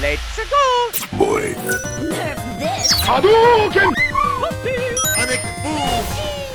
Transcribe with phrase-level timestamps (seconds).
[0.00, 1.18] Let's go!
[1.18, 1.54] Boy.
[2.08, 2.90] Nerf this!
[3.04, 3.92] Hadouken!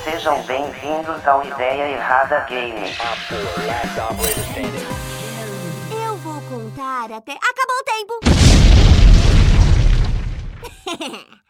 [0.04, 2.92] Sejam bem-vindos ao Ideia Errada Game.
[5.92, 7.34] Eu vou contar até.
[7.34, 8.20] Acabou o tempo!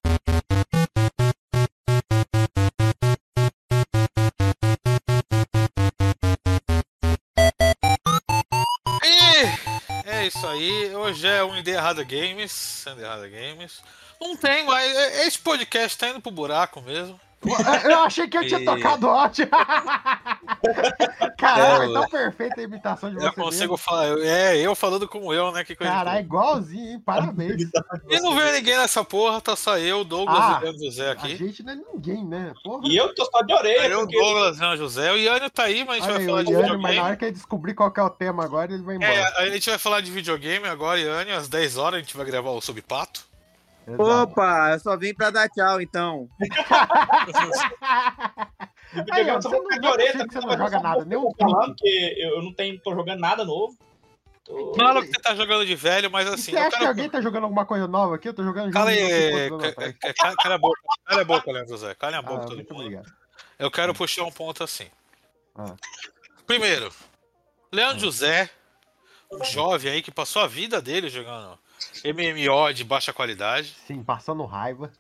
[11.56, 12.52] É um Ideia Errada Games.
[12.52, 13.82] Sendo Errada Games.
[14.20, 14.94] Não tem mais.
[15.26, 17.20] Esse podcast tá indo pro buraco mesmo.
[17.90, 19.50] Eu achei que eu tinha E- tocado ótimo.
[21.38, 23.78] Caralho, Eu- é tão perfeita a imitação de você Eu consigo mesmo.
[23.78, 24.08] falar.
[24.20, 25.64] É, eu falando como eu, né?
[25.64, 27.00] Que coisa Caralho, igualzinho, hein?
[27.06, 27.70] Parabéns.
[28.10, 31.12] E não veio ninguém nessa porra, tá só eu, Douglas Ah, e Ian José A
[31.12, 31.36] aqui.
[31.36, 32.54] gente não é ninguém, né?
[32.64, 32.88] Porra.
[32.88, 35.12] E eu tô só de orelha, Eu, porque Douglas, Ian José.
[35.12, 36.78] O Ian tá aí, mas a gente Olha vai falar o de Iane, mas na
[36.78, 37.00] videogame.
[37.06, 39.12] hora que ele descobrir qual que é o tema agora, ele vai embora.
[39.12, 42.26] É, a gente vai falar de videogame agora, Iane, às 10 horas a gente vai
[42.26, 43.22] gravar o Subpato.
[43.88, 44.04] Exato.
[44.32, 46.28] Opa, eu só vim pra dar tchau, então.
[49.12, 51.06] Aí, ó, eu tô você com não- não- você não mas eu joga nada, tô
[51.06, 53.78] nem um falando que eu não tenho, tô jogando nada novo.
[54.44, 54.74] Tô...
[54.76, 56.52] Fala que você tá jogando de velho, mas assim.
[56.52, 58.30] você eu acha quero- que alguém tá jogando alguma coisa nova aqui?
[58.30, 59.50] Eu tô jogando Cala aí,
[60.42, 62.84] cala a boca, cala a boca, Leandro José, cala a boca Ah, todo muito mundo.
[62.84, 63.12] obrigado.
[63.58, 64.88] Eu quero puxar um ponto assim.
[65.56, 65.74] Ah.
[66.46, 66.92] Primeiro,
[67.72, 68.50] Leandro José,
[69.32, 71.58] um jovem aí que passou a vida dele jogando
[72.04, 73.76] MMO de baixa qualidade.
[73.86, 74.92] Sim, passando raiva.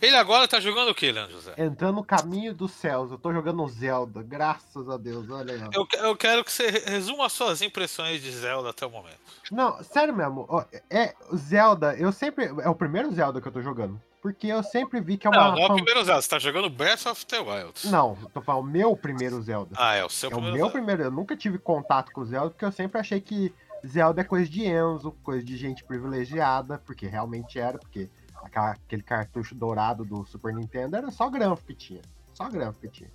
[0.00, 1.54] Ele agora tá jogando o que, Leandro José?
[1.56, 3.10] Entrando no caminho dos céus.
[3.10, 5.30] Eu tô jogando Zelda, graças a Deus.
[5.30, 5.62] Olha aí.
[5.62, 5.70] ó.
[5.72, 9.18] Eu, eu quero que você resuma as suas impressões de Zelda até o momento.
[9.50, 10.46] Não, sério mesmo.
[10.90, 12.44] É, Zelda, eu sempre.
[12.62, 14.00] É o primeiro Zelda que eu tô jogando.
[14.24, 15.50] Porque eu sempre vi que é uma.
[15.50, 17.86] Não, não é o primeiro Zelda, você tá jogando Breath of the Wild.
[17.90, 19.76] Não, tô falando o meu primeiro Zelda.
[19.76, 20.72] Ah, é o seu é o primeiro meu Zelda.
[20.72, 21.02] primeiro.
[21.02, 23.54] Eu nunca tive contato com o Zelda, porque eu sempre achei que
[23.86, 28.08] Zelda é coisa de Enzo, coisa de gente privilegiada, porque realmente era, porque
[28.54, 32.00] aquele cartucho dourado do Super Nintendo era só granfo que tinha.
[32.32, 33.10] Só granfo que tinha.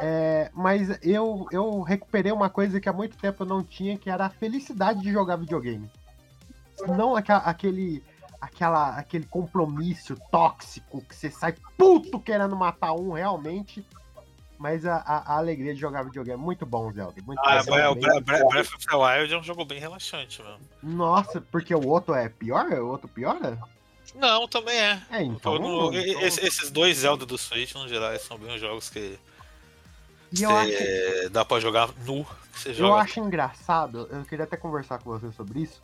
[0.00, 4.10] É, mas eu, eu recuperei uma coisa que há muito tempo eu não tinha, que
[4.10, 5.88] era a felicidade de jogar videogame.
[6.88, 8.02] Não aquele,
[8.40, 13.84] aquela, aquele compromisso tóxico que você sai puto querendo matar um realmente.
[14.58, 17.14] Mas a, a- a alegria de jogar videogame é muito bom, Zelda.
[17.24, 17.76] Muito Ah, bom.
[17.78, 20.58] é, o Bem- Bre- Bre- Breath of the Wild é um jogo bem relaxante, mano.
[20.82, 22.66] Nossa, porque o outro é pior?
[22.72, 23.56] O outro piora?
[24.16, 25.00] Não, também é.
[25.12, 25.54] É, então.
[25.54, 28.90] Eu não- então- esse- esses dois Zelda do Switch, no geral, são bem os jogos
[28.90, 29.16] que
[30.32, 32.26] e eu acho, dá pra jogar nu.
[32.66, 33.00] eu joga.
[33.00, 35.80] acho engraçado, eu queria até conversar com você sobre isso,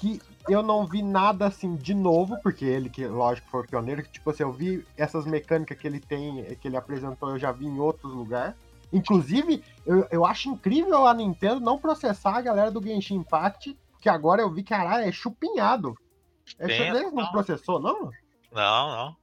[0.00, 4.02] que eu não vi nada assim de novo, porque ele, que lógico foi o pioneiro,
[4.02, 7.66] tipo assim, eu vi essas mecânicas que ele tem, que ele apresentou, eu já vi
[7.66, 8.54] em outros lugares.
[8.92, 14.08] Inclusive, eu, eu acho incrível a Nintendo não processar a galera do Genshin Impact, que
[14.08, 15.94] agora eu vi, caralho, é chupinhado.
[16.58, 18.10] É, eles não processou, não?
[18.50, 19.16] Não, não.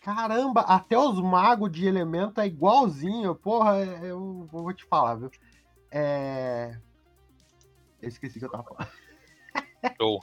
[0.00, 3.34] Caramba, até os magos de elemento é igualzinho.
[3.34, 5.30] Porra, é- eu vou te falar, viu?
[5.90, 6.78] É.
[8.00, 8.88] Eu esqueci o que eu tava falando.
[10.00, 10.20] Show.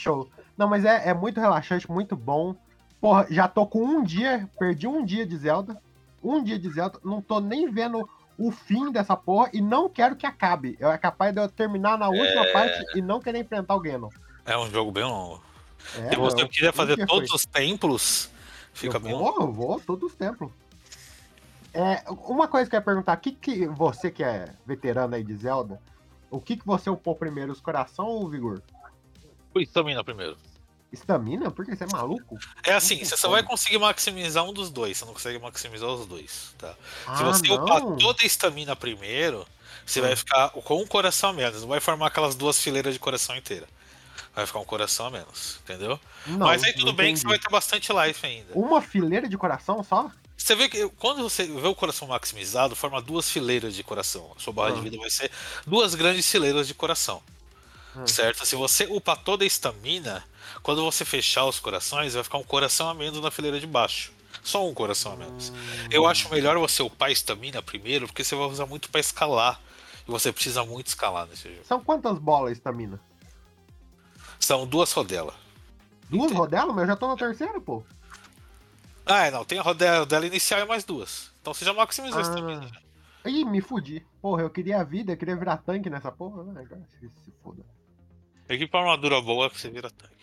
[0.00, 0.28] Show.
[0.56, 2.54] Não, mas é, é muito relaxante, muito bom.
[3.00, 5.80] Porra, já tô com um dia, perdi um dia de Zelda.
[6.22, 8.08] Um dia de Zelda, não tô nem vendo
[8.38, 10.76] o fim dessa porra e não quero que acabe.
[10.80, 12.52] Eu é capaz de eu terminar na última É.
[12.52, 14.08] parte e não querer enfrentar o Ganon.
[14.44, 15.42] É um jogo bem longo.
[15.98, 17.36] É, Se você quiser fazer todos foi.
[17.36, 18.30] os templos,
[18.72, 19.32] fica eu bem longo.
[19.32, 20.50] vou, eu vou, todos os templos.
[21.74, 25.24] É, uma coisa que eu ia perguntar, o que, que você que é veterano aí
[25.24, 25.80] de Zelda,
[26.30, 28.62] o que, que você upou primeiro, os coração ou o vigor?
[29.54, 30.36] Ui, Stamina primeiro.
[30.92, 31.50] Estamina?
[31.50, 32.38] Por que você é maluco?
[32.64, 35.88] É assim, Não você só vai conseguir maximizar um dos dois, você não consegue maximizar
[35.88, 36.72] os dois, tá?
[36.74, 36.76] Se
[37.06, 37.64] Ah, você não.
[37.64, 39.46] upar toda a estamina primeiro,
[39.86, 40.04] você Hum.
[40.04, 43.34] vai ficar com um coração a menos, não vai formar aquelas duas fileiras de coração
[43.36, 43.66] inteira.
[44.34, 45.98] Vai ficar um coração a menos, entendeu?
[46.26, 47.48] Não, Mas aí tudo bem que você vai entendi.
[47.48, 48.52] ter bastante life ainda.
[48.54, 50.10] Uma fileira de coração só?
[50.36, 54.32] Você vê que quando você vê o coração maximizado, forma duas fileiras de coração.
[54.36, 54.72] A sua barra Ah.
[54.74, 55.30] de vida vai ser
[55.66, 57.22] duas grandes fileiras de coração.
[57.96, 58.06] Ah.
[58.06, 58.44] Certo?
[58.46, 60.24] Se você upar toda a estamina,
[60.62, 64.12] quando você fechar os corações, vai ficar um coração a menos na fileira de baixo.
[64.42, 65.52] Só um coração a menos.
[65.90, 69.60] Eu acho melhor você upar a estamina primeiro, porque você vai usar muito pra escalar.
[70.06, 71.64] E você precisa muito escalar nesse jogo.
[71.64, 72.98] São quantas bolas estamina?
[74.40, 75.34] São duas rodelas.
[76.10, 76.40] Duas Entendi.
[76.40, 76.74] rodelas?
[76.74, 77.84] Mas eu já tô na terceira, pô.
[79.06, 79.44] Ah, é, não.
[79.44, 81.30] Tem a rodela, inicial e mais duas.
[81.40, 82.70] Então você já maximizou a estamina.
[83.24, 83.30] Ah.
[83.30, 84.04] Ih, me fudi.
[84.20, 86.42] Porra, eu queria a vida, eu queria virar tanque nessa porra.
[86.44, 86.66] né?
[87.00, 87.64] Se foda.
[88.54, 90.22] Equipa armadura boa que você vira tanque.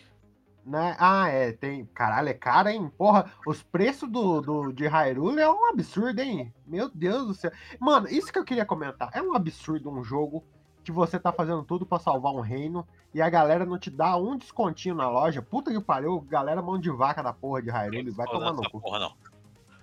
[0.64, 0.96] Né?
[0.98, 1.84] Ah, é, tem.
[1.86, 2.92] Caralho, é caro, hein?
[2.96, 6.54] Porra, os preços do, do, de Hyrule é um absurdo, hein?
[6.66, 7.50] Meu Deus do céu.
[7.78, 9.10] Mano, isso que eu queria comentar.
[9.12, 10.44] É um absurdo um jogo
[10.84, 14.16] que você tá fazendo tudo pra salvar um reino e a galera não te dá
[14.16, 15.42] um descontinho na loja.
[15.42, 18.80] Puta que pariu, galera mão de vaca da porra de Hyrule, vai tomar no cu.
[18.80, 19.16] porra, não.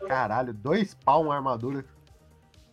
[0.08, 1.84] Caralho, dois pau uma armadura.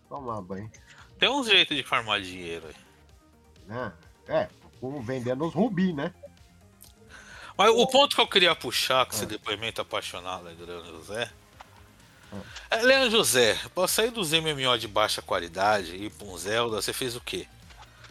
[0.08, 0.70] Toma banho.
[1.18, 2.74] Tem uns jeitos de farmar dinheiro aí.
[3.66, 3.92] Né?
[4.28, 4.48] É,
[4.80, 6.12] com- vendendo os rubi, né?
[7.56, 9.28] Mas o ponto que eu queria puxar com esse Ah.
[9.28, 11.30] depoimento apaixonado aí do Leandro José.
[12.32, 12.36] Ah.
[12.70, 16.82] É, Leandro José, pra sair dos MMO de baixa qualidade e ir pra um Zelda,
[16.82, 17.46] você fez o quê?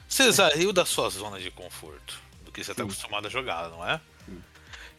[0.07, 3.85] Você saiu da sua zona de conforto, do que você tá acostumado a jogar, não
[3.85, 3.99] é?
[4.25, 4.41] Sim.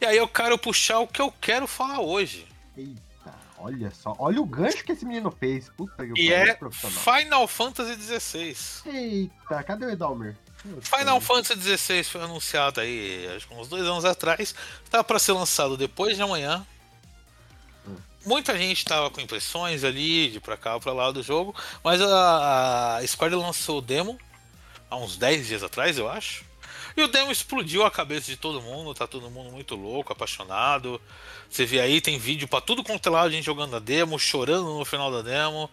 [0.01, 2.45] E aí eu quero puxar o que eu quero falar hoje.
[2.77, 4.15] Eita, olha só.
[4.19, 5.69] Olha o gancho que esse menino fez.
[5.69, 6.99] Puta que E é profissional.
[7.23, 8.55] Final Fantasy XVI.
[8.85, 10.37] Eita, cadê o Edalmer?
[10.81, 14.55] Final Fantasy XVI foi anunciado aí, acho que uns dois anos atrás.
[14.89, 16.65] Tá para ser lançado depois de amanhã.
[18.25, 21.55] Muita gente tava com impressões ali, de pra cá, pra lá do jogo.
[21.83, 24.17] Mas a, a Square lançou o demo
[24.89, 26.43] há uns 10 dias atrás, eu acho.
[26.97, 30.99] E o demo explodiu a cabeça de todo mundo, tá todo mundo muito louco, apaixonado.
[31.49, 34.17] Você vê aí, tem vídeo pra tudo quanto é lado, a gente jogando a demo,
[34.17, 35.69] chorando no final da demo,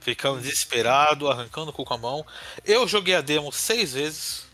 [0.00, 2.26] ficando desesperado, arrancando o cu com a mão.
[2.64, 4.46] Eu joguei a demo seis vezes.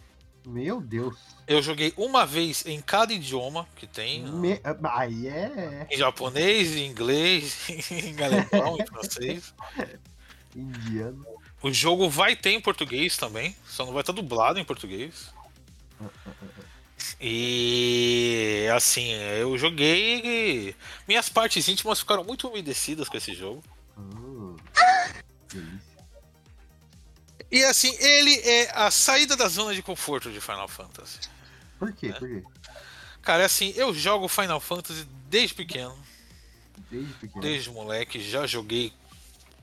[0.44, 1.16] Meu Deus.
[1.46, 4.22] Eu joguei uma vez em cada idioma que tem.
[4.22, 9.52] Me- Aí é Em japonês, em inglês, em alemão, em francês.
[10.54, 11.26] indiano.
[11.62, 15.32] O jogo vai ter em português também, só não vai estar dublado em português.
[17.20, 20.74] E assim, eu joguei
[21.06, 23.62] minhas partes íntimas ficaram muito umedecidas com esse jogo.
[23.96, 24.56] Hum,
[25.60, 25.92] delícia.
[27.50, 31.20] E assim, ele é a saída da zona de conforto de Final Fantasy.
[31.78, 32.06] Por quê?
[32.06, 32.12] É.
[32.12, 32.42] Por quê?
[33.20, 35.96] Cara, assim, eu jogo Final Fantasy desde pequeno.
[36.90, 37.42] Desde pequeno.
[37.42, 38.92] Desde moleque, já joguei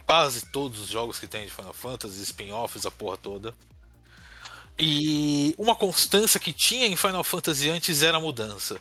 [0.06, 3.56] quase todos os jogos que tem de Final Fantasy, spin-offs, a porra toda.
[4.78, 8.80] E uma constância que tinha em Final Fantasy antes era a mudança.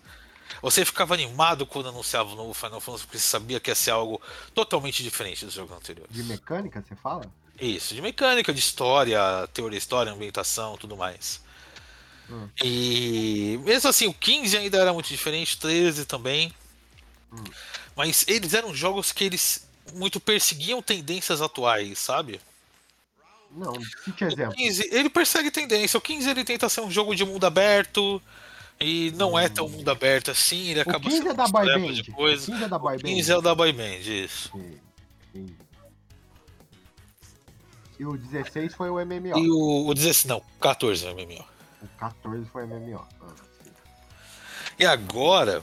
[0.63, 3.93] Você ficava animado quando anunciava o novo Final Fantasy, porque você sabia que ia ser
[3.93, 4.21] algo
[4.55, 6.15] totalmente diferente dos jogos anteriores.
[6.15, 7.25] De mecânica, você fala?
[7.61, 9.21] Isso, de mecânica, de história,
[9.53, 11.41] teoria história, ambientação, tudo mais.
[12.31, 12.49] Hum.
[12.63, 16.53] E mesmo assim, o 15 ainda era muito diferente, o 13 também.
[17.33, 17.45] Hum.
[17.97, 22.41] Mas eles eram jogos que eles muito perseguiam tendências atuais, sabe?
[23.51, 24.55] Não, O exemplo.
[24.55, 25.97] 15, ele persegue tendência.
[25.97, 28.21] O 15 ele tenta ser um jogo de mundo aberto.
[28.81, 31.67] E não é tão mundo aberto assim, ele O acaba 15 sendo é da Boy
[31.67, 31.93] Band.
[31.95, 32.47] de O coisa.
[32.47, 33.09] 15 é da Boy O Band.
[33.09, 34.51] 15 é o da Boy Band, isso.
[34.53, 34.79] Sim,
[35.33, 35.57] sim.
[37.99, 39.37] E o 16 foi o MMO.
[39.39, 41.45] E o, o 16, não, 14 é o MMO.
[41.83, 43.05] O 14 foi MMO.
[43.21, 43.27] Ah,
[43.65, 43.71] sim.
[44.79, 45.61] E agora,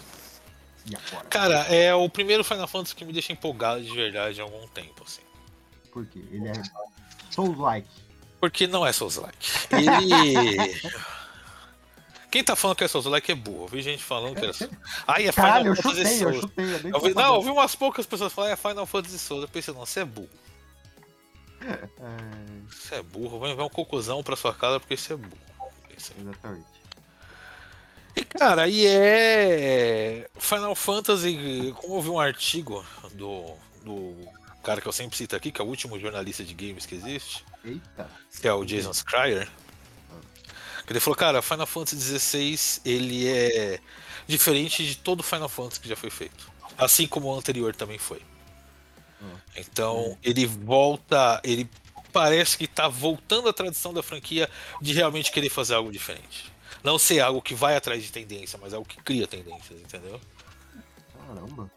[0.85, 1.25] E agora?
[1.29, 5.03] cara, é o primeiro Final Fantasy que me deixa empolgado de verdade há algum tempo,
[5.05, 5.21] assim.
[5.93, 6.21] Por quê?
[6.29, 6.53] Ele é
[7.31, 7.87] Souls-like.
[8.41, 9.47] Porque não é Souls-like.
[9.71, 10.81] Ele.
[12.35, 13.63] Quem tá falando que é Souls-like é burro.
[13.63, 14.73] Eu vi gente falando que era Souls.
[15.07, 16.41] Ai, é Caralho, eu Final Fantasy chutei, eu Souls.
[16.41, 16.65] chutei.
[16.65, 19.17] Eu nem Eu tô vi, não, eu ouvi umas poucas pessoas falarem é Final Fantasy
[19.19, 19.43] Souls.
[19.43, 20.29] Eu pensei, não, você é burro.
[21.61, 21.87] É,
[22.69, 23.39] Você é burro.
[23.39, 25.37] Vai enviar um cocôzão pra sua casa porque você é burro.
[25.97, 26.65] Exatamente.
[28.17, 30.29] E cara, e é.
[30.37, 31.73] Final Fantasy.
[31.77, 34.13] Como eu vi um artigo do, do
[34.61, 37.45] cara que eu sempre cito aqui, que é o último jornalista de games que existe.
[37.63, 38.09] Eita.
[38.41, 39.49] que é o Jason Schreier,
[40.85, 43.79] que ele falou, cara, Final Fantasy XVI ele é
[44.27, 48.21] diferente de todo Final Fantasy que já foi feito, assim como o anterior também foi.
[49.21, 49.35] Hum.
[49.55, 51.69] Então ele volta, ele
[52.11, 54.49] parece que tá voltando à tradição da franquia
[54.81, 56.51] de realmente querer fazer algo diferente.
[56.83, 60.21] Não ser algo que vai atrás de tendência, mas algo que cria tendências, entendeu?
[61.27, 61.71] Caramba.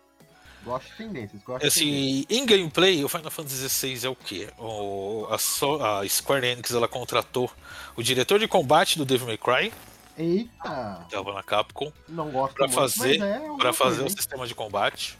[0.64, 1.42] Gosto de tendências.
[1.42, 2.26] Gosto de tendências.
[2.26, 4.48] Assim, em gameplay, o Final Fantasy XVI é o quê?
[4.58, 7.50] O, a, so- a Square Enix ela contratou
[7.96, 9.72] o diretor de combate do Devil May Cry,
[10.16, 11.04] Eita.
[11.08, 14.54] que tava na Capcom, Não gosto pra muito, fazer, é para fazer o sistema de
[14.54, 15.16] combate.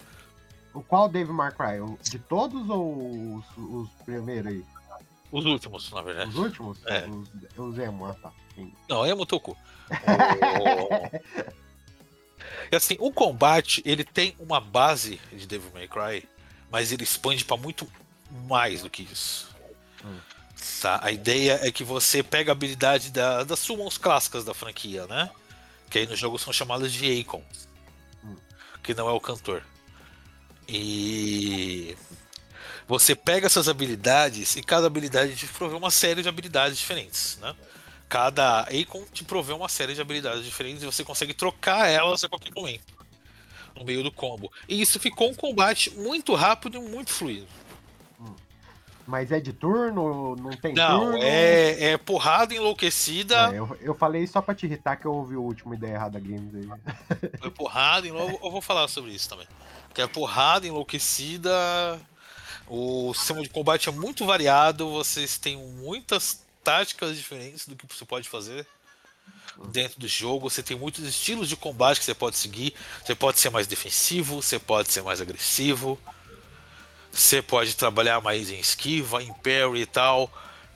[0.75, 1.81] O qual Dave May Cry?
[1.81, 4.65] O De todos ou os, os primeiros aí?
[5.31, 6.31] Os últimos, na verdade.
[6.31, 6.79] Os últimos?
[6.87, 7.07] É.
[7.07, 7.29] Os,
[7.59, 8.33] os emo, ah, tá.
[8.55, 8.73] Sim.
[8.89, 9.57] Não, é Motoku.
[10.61, 11.68] O...
[12.71, 16.29] E assim, o combate, ele tem uma base de Devil May Cry,
[16.71, 17.91] mas ele expande pra muito
[18.47, 19.49] mais do que isso.
[20.05, 20.19] Hum.
[20.81, 21.01] Tá?
[21.03, 25.31] A ideia é que você pega a habilidade da, das summons clássicas da franquia, né?
[25.89, 27.43] Que aí no jogo são chamadas de Akon.
[28.25, 28.37] Hum.
[28.83, 29.65] Que não é o cantor.
[30.69, 31.97] E
[32.87, 37.55] você pega essas habilidades e cada habilidade te provê uma série de habilidades diferentes, né?
[38.09, 42.29] Cada Akon te provê uma série de habilidades diferentes e você consegue trocar elas a
[42.29, 42.97] qualquer momento.
[43.77, 44.51] No meio do combo.
[44.69, 47.47] E isso ficou um combate muito rápido e muito fluido.
[49.07, 50.37] Mas é de turno?
[50.37, 51.19] Não tem Não, turno?
[51.23, 53.55] é, é porrada enlouquecida.
[53.55, 56.21] É, eu, eu falei só pra te irritar que eu ouvi o último Ideia Errada
[56.21, 56.69] Games aí.
[57.43, 59.47] É porrada, e eu, eu vou falar sobre isso também.
[59.95, 61.51] Que é porrada enlouquecida.
[62.67, 64.91] O sistema de combate é muito variado.
[64.91, 68.67] Vocês têm muitas táticas diferentes do que você pode fazer
[69.71, 70.51] dentro do jogo.
[70.51, 72.75] Você tem muitos estilos de combate que você pode seguir.
[73.03, 75.99] Você pode ser mais defensivo, você pode ser mais agressivo.
[77.11, 80.31] Você pode trabalhar mais em esquiva, em parry e tal.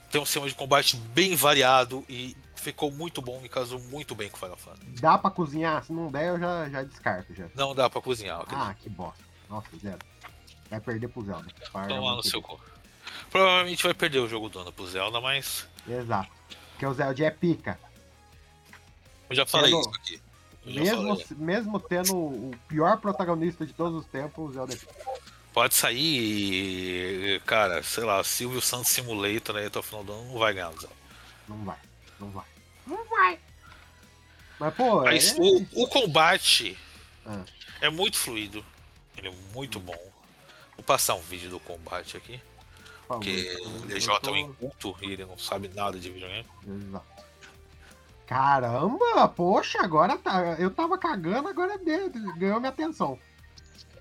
[0.09, 4.29] Tem um sistema de combate bem variado e ficou muito bom, me casou muito bem
[4.29, 4.99] com Final Fantasy.
[4.99, 5.85] Dá pra cozinhar?
[5.85, 7.49] Se não der, eu já, já descarto já.
[7.53, 8.65] Não dá pra cozinhar, acredito.
[8.67, 9.23] Ah, que bosta.
[9.47, 9.99] Nossa, zero.
[10.71, 11.47] Vai perder pro Zelda.
[11.87, 12.59] Toma no seu cu.
[13.29, 15.67] Provavelmente vai perder o jogo do ano pro Zelda, mas.
[15.87, 16.29] Exato.
[16.71, 17.79] Porque o Zelda é pica.
[19.29, 20.21] Eu já falei Sendo- isso aqui.
[20.65, 21.25] Eu Mesmo, falei.
[21.31, 24.93] mesmo tendo o pior protagonista de todos os tempos, o Zelda é pica.
[25.53, 30.39] Pode sair, cara, sei lá, Silvio Santos Simulator aí até o final do ano não
[30.39, 30.95] vai ganhar o Zelda.
[31.47, 31.77] Não vai.
[32.19, 32.45] Não vai.
[32.87, 33.39] Não vai.
[34.59, 35.41] Mas, pô, Mas é...
[35.41, 36.77] o, o combate
[37.25, 37.43] Ah.
[37.81, 38.65] é muito fluido.
[39.17, 39.97] Ele é muito bom.
[40.75, 42.39] Vou passar um vídeo do combate aqui.
[43.07, 46.45] Porque o DJ é um inculto e ele não sabe nada de videogame.
[46.67, 47.05] Exato.
[48.25, 50.55] Caramba, poxa, agora tá.
[50.57, 53.19] Eu tava cagando, agora deu, ganhou minha atenção.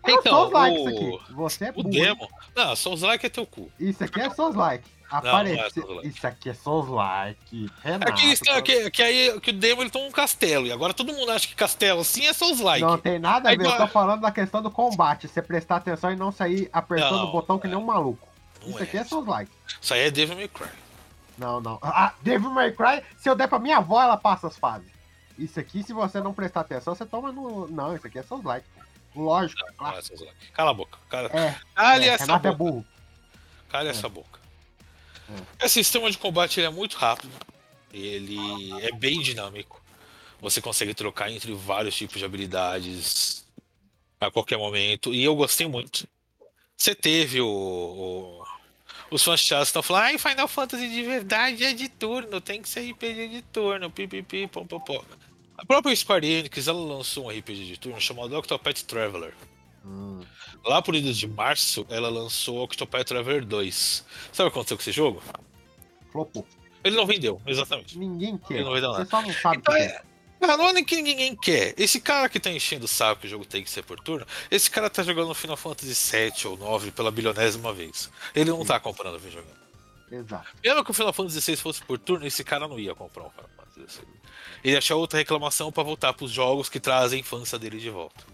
[0.04, 1.32] É Então, só os likes o- aqui.
[1.35, 1.90] Você é O burro.
[1.90, 2.28] demo.
[2.56, 3.71] Não, só os likes é teu cu.
[3.78, 4.90] Isso aqui é só os likes.
[5.12, 5.80] não é Aparece.
[5.80, 6.16] os likes.
[6.16, 7.71] Isso aqui é só os likes.
[7.82, 8.11] Renato.
[8.12, 10.66] É que, isso- é que, que aí que o demo ele toma um castelo.
[10.66, 12.88] E agora todo mundo acha que castelo sim é só os likes.
[12.88, 15.28] Não tem nada a Aí ver, eu tô falando da questão do combate.
[15.28, 18.26] Você prestar atenção e não sair apertando Não, o botão que nem um maluco.
[18.62, 18.83] Não Isso é.
[18.83, 19.54] aqui é likes.
[19.81, 20.69] Isso aí é Devil May Cry.
[21.38, 21.78] Não, não.
[21.83, 24.90] Ah, Devil May Cry, se eu der pra minha avó, ela passa as fases.
[25.38, 27.66] Isso aqui, se você não prestar atenção, você toma no.
[27.69, 28.71] Não, isso aqui é likes.
[29.16, 29.61] Lógico.
[29.81, 30.50] Não é só os likes.
[30.52, 30.99] Cala a boca.
[31.09, 32.64] Cala, É, Cale é, essa Renato é boca.
[32.64, 32.87] burro.
[33.69, 33.90] Cale É.
[33.90, 34.40] essa boca.
[35.61, 37.33] Esse sistema de combate ele é muito rápido.
[37.92, 38.37] Ele
[38.85, 39.81] é bem dinâmico.
[40.40, 43.45] Você consegue trocar entre vários tipos de habilidades
[44.21, 45.12] a qualquer momento.
[45.14, 46.07] E eu gostei muito.
[46.76, 47.47] Você teve o.
[47.49, 48.41] o-
[49.12, 52.69] os fãs chatos estão falando, ai, Final Fantasy de verdade é de turno, tem que
[52.69, 55.04] ser RPG de turno, pipipi, pom, pom, pom.
[55.57, 59.35] A própria Square Enix ela lançou um RPG de turno chamado Octopath Traveler.
[59.85, 60.21] Hum,
[60.64, 64.04] Lá por início de março, ela lançou Octopath Traveler 2.
[64.33, 65.23] Sabe o que aconteceu com esse jogo?
[66.11, 66.47] flopou.
[66.85, 67.97] Ele não vendeu, exatamente.
[67.99, 68.54] Ninguém quer.
[68.54, 69.11] Ele não vai dar Você nada.
[69.11, 70.02] só não sabe o Então que é.
[70.42, 71.72] Cara, não é nem que ninguém quer.
[71.78, 74.26] Esse cara que tá enchendo o saco que o jogo tem que ser por turno,
[74.50, 78.11] esse cara tá jogando Final Fantasy 7 ou 9 pela bilionésima vez.
[78.34, 79.54] Ele não tá comprando o videogame.
[80.11, 80.49] Exato.
[80.61, 83.30] Mesmo que o Final Fantasy 6 fosse por turno, esse cara não ia comprar o
[83.30, 84.08] Final Fantasy 6.
[84.64, 88.25] Ele achou outra reclamação pra voltar pros jogos que trazem a infância dele de volta.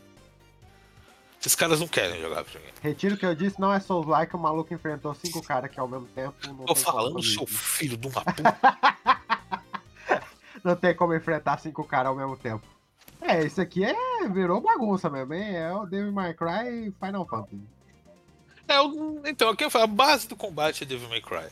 [1.38, 2.72] Esses caras não querem jogar videogame.
[2.80, 5.78] Retiro o que eu disse, não é Souls like, o maluco enfrentou cinco caras aqui
[5.78, 6.34] ao mesmo tempo.
[6.46, 8.58] Não Tô falando, seu filho de uma puta.
[10.68, 12.62] Não tem como enfrentar cinco caras ao mesmo tempo.
[13.22, 13.94] É, isso aqui é
[14.28, 15.56] virou bagunça mesmo, hein?
[15.56, 17.58] É o Devil May Cry e Final Fantasy.
[18.68, 21.48] É, o- então, aqui a base do combate é Devil May Cry.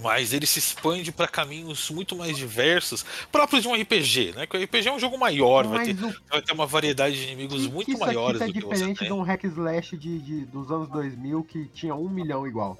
[0.00, 4.46] Mas ele se expande pra caminhos muito mais diversos, próprios de um RPG, né?
[4.46, 7.24] Que o RPG é um jogo maior, vai ter, o vai ter uma variedade de
[7.24, 9.08] inimigos muito isso maiores aqui do tá que você diferente tem.
[9.08, 12.78] de um hack slash de, de- dos anos 2000 que tinha um milhão igual?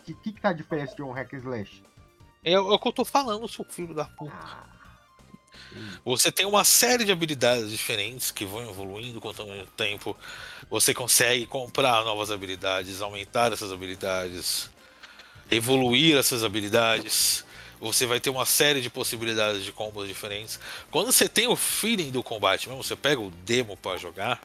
[0.00, 1.82] O que, que, que tá diferente de um hack slash?
[2.44, 4.32] É, é o que eu tô falando, seu filho da puta.
[4.34, 4.64] Ah,
[6.04, 10.16] Você tem uma série de habilidades diferentes que vão evoluindo com o tempo.
[10.68, 14.68] Você consegue comprar novas habilidades, aumentar essas habilidades,
[15.50, 17.44] evoluir essas habilidades.
[17.80, 20.58] Você vai ter uma série de possibilidades de combos diferentes.
[20.90, 24.40] Quando você tem o feeling do combate mesmo, você pega o demo pra jogar,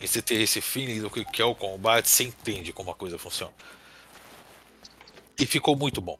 [0.00, 3.18] e você tem esse feeling do que é o combate, você entende como a coisa
[3.18, 3.52] funciona.
[5.38, 6.18] E ficou muito bom.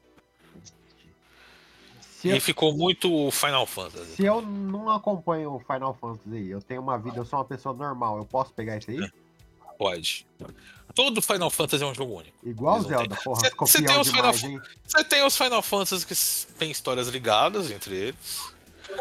[2.19, 4.15] Se, E eu, ficou muito Final Fantasy.
[4.15, 7.73] se eu não acompanho o Final Fantasy, eu tenho uma vida, eu sou uma pessoa
[7.73, 9.09] normal, eu posso pegar isso aí?
[9.77, 10.27] Pode.
[10.93, 12.35] Todo Final Fantasy é um jogo único.
[12.43, 13.23] Igual Zelda, têm.
[13.23, 14.61] porra, Cê- cê copião tem os demais, Final?
[14.85, 18.51] Você tem os Final Fantasy que tem histórias ligadas entre eles.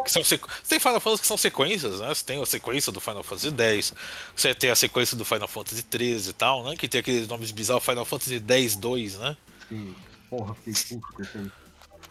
[0.05, 0.47] Que são sequ...
[0.47, 2.09] Você tem Final Fantasy que são sequências, né?
[2.15, 3.95] Você tem a sequência do Final Fantasy X,
[4.37, 6.77] você tem a sequência do Final Fantasy 13 e tal, né?
[6.77, 9.37] Que tem aqueles nomes bizarros, Final Fantasy 10 2, né?
[9.69, 9.95] Sim.
[10.29, 11.51] Porra, fiquei puto com aí.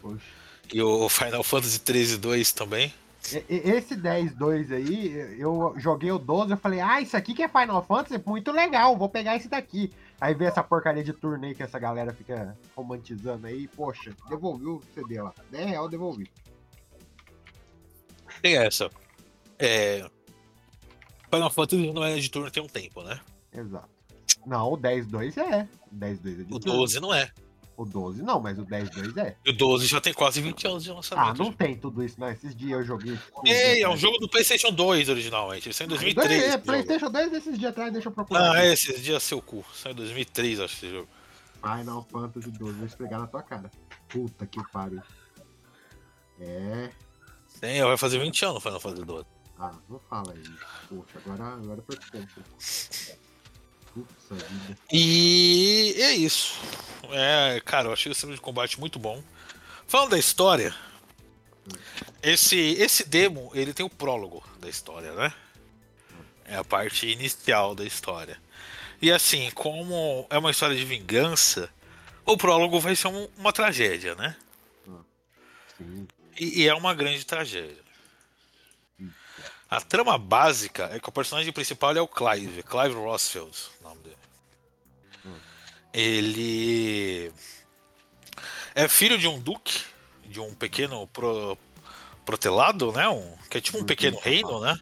[0.02, 0.26] Poxa.
[0.74, 2.94] E o Final Fantasy 13 2 também.
[3.34, 7.44] E- e- Esse 10-2 aí, eu joguei o 12, eu falei, ah, isso aqui que
[7.44, 9.92] é Final Fantasy, muito legal, vou pegar esse daqui.
[10.20, 14.66] Aí vê essa porcaria de turno aí que essa galera fica romantizando aí, poxa, devolvi
[14.66, 15.34] o CD lá.
[15.52, 16.30] 10 real, devolvi.
[18.42, 18.90] Tem essa.
[19.60, 20.10] É...
[21.32, 23.20] Final Fantasy não é de turno tem um tempo, né?
[23.54, 23.90] Exato.
[24.46, 25.68] Não, o 10-2 é.
[25.92, 27.30] O 10-2 é de O 12 não é.
[27.78, 29.36] O 12 não, mas o 10-2 é.
[29.48, 31.38] O 12 já tem quase 20 anos de Ah, lançamento.
[31.38, 32.28] não tem tudo isso, não.
[32.28, 33.16] Esses dias eu joguei.
[33.46, 35.68] Ei, é um jogo do PlayStation 2 originalmente.
[35.68, 36.32] Ele saiu em 2003.
[36.32, 36.64] É, esse jogo.
[36.66, 38.52] PlayStation 2 esses dias atrás, deixa eu procurar.
[38.56, 39.64] Ah, esses dias seu cu.
[39.76, 41.08] Saiu em 2003, acho esse jogo.
[41.62, 43.70] Final Fantasy 12, vou esfregar na tua cara.
[44.10, 45.02] Puta que pariu.
[46.40, 46.90] É.
[47.62, 49.26] Tem, vai fazer 20 anos Final Fantasy 12.
[49.60, 50.44] Ah, não fala aí.
[50.90, 52.42] Poxa, agora, agora foi tempo.
[54.30, 54.78] Vida.
[54.92, 56.60] E é isso.
[57.12, 59.24] É, cara, eu achei o sistema de combate muito bom.
[59.88, 60.76] Falando da história,
[62.22, 65.34] esse, esse demo, ele tem o prólogo da história, né?
[66.46, 68.38] É a parte inicial da história.
[69.02, 71.70] E assim, como é uma história de vingança,
[72.26, 74.36] o prólogo vai ser um- uma tragédia, né?
[75.78, 76.08] Sim.
[76.40, 77.87] E, e é uma grande tragédia.
[79.70, 84.02] A trama básica é que o personagem principal é o Clive, Clive Rossfield, o nome
[84.02, 84.18] dele.
[85.94, 87.32] Ele
[88.74, 89.84] é filho de um duque,
[90.26, 91.58] de um pequeno pro,
[92.26, 93.10] protelado, né?
[93.10, 94.80] Um, que é tipo um pequeno reino, né?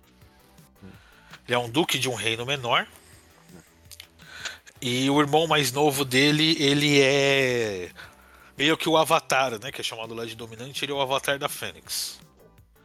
[1.47, 2.87] Ele é um duque de um reino menor.
[4.81, 7.89] E o irmão mais novo dele, ele é
[8.57, 9.71] meio que o Avatar, né?
[9.71, 12.19] Que é chamado lá de dominante, ele é o Avatar da Fênix.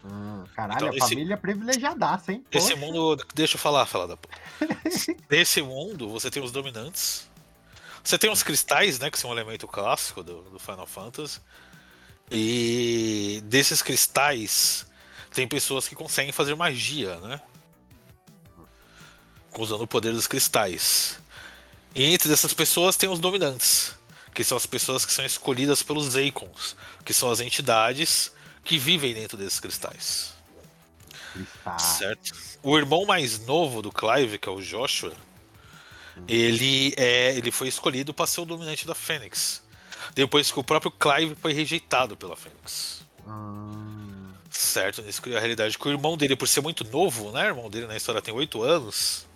[0.04, 2.44] Ah, caralho, Então, a esse- família privilegiadaça, hein?
[2.50, 2.80] Esse Poxa.
[2.80, 3.26] mundo.
[3.34, 4.34] Deixa eu falar, falar da porra.
[5.30, 7.28] Nesse mundo, você tem os dominantes.
[8.02, 9.10] Você tem os cristais, né?
[9.10, 11.38] Que são um elemento clássico do, do Final Fantasy.
[12.30, 14.86] E desses cristais,
[15.32, 17.40] tem pessoas que conseguem fazer magia, né?
[19.58, 21.18] Usando o poder dos cristais.
[21.94, 23.94] E entre essas pessoas tem os dominantes,
[24.32, 28.32] que são as pessoas que são escolhidas pelos Zeikons, que são as entidades
[28.64, 30.34] que vivem dentro desses cristais.
[31.32, 31.78] Cristal.
[31.78, 32.32] Certo.
[32.62, 35.12] O irmão mais novo do Clive, que é o Joshua,
[36.28, 39.62] ele é, ele foi escolhido para ser o dominante da Fênix.
[40.14, 43.02] Depois que o próprio Clive foi rejeitado pela Fênix.
[43.26, 43.90] Ah,
[44.50, 45.78] Certo, isso que é a realidade.
[45.78, 47.44] Que o irmão dele, por ser muito novo, né?
[47.44, 49.26] O irmão dele na história tem 8 anos.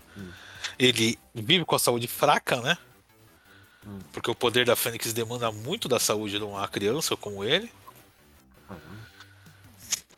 [0.79, 2.77] Ele vive com a saúde fraca, né?
[4.13, 7.71] Porque o poder da Fênix demanda muito da saúde de uma criança como ele.
[8.67, 9.04] caramba.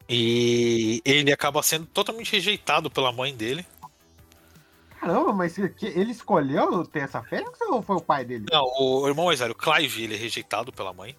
[0.09, 3.66] E ele acaba sendo totalmente rejeitado pela mãe dele.
[5.01, 8.47] Caramba, mas ele escolheu ter essa fênix ou foi o pai dele?
[8.51, 11.16] Não, o irmão mais velho, Clive, ele é rejeitado pela mãe.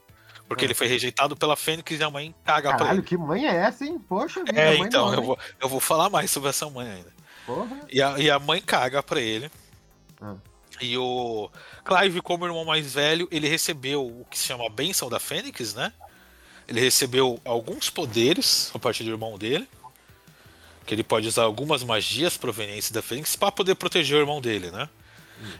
[0.48, 0.68] Porque Ah.
[0.68, 3.06] ele foi rejeitado pela Fênix e a mãe caga pra Caralho, ele.
[3.08, 4.00] que mãe é essa, hein?
[4.08, 6.90] Poxa vida, É, mãe então, não, eu vou, eu vou falar mais sobre essa mãe
[6.90, 7.12] ainda.
[7.46, 7.78] Porra.
[7.92, 9.52] E a, e a mãe caga pra ele.
[10.22, 10.36] Ah.
[10.80, 11.50] E o
[11.84, 15.74] Clive, como irmão mais velho, ele recebeu o que se chama a Bênção da Fênix,
[15.74, 15.92] né?
[16.68, 19.68] Ele recebeu alguns poderes a partir do irmão dele.
[20.86, 24.72] Que ele pode usar algumas magias provenientes da Fênix para poder proteger o irmão dele,
[24.72, 24.90] né?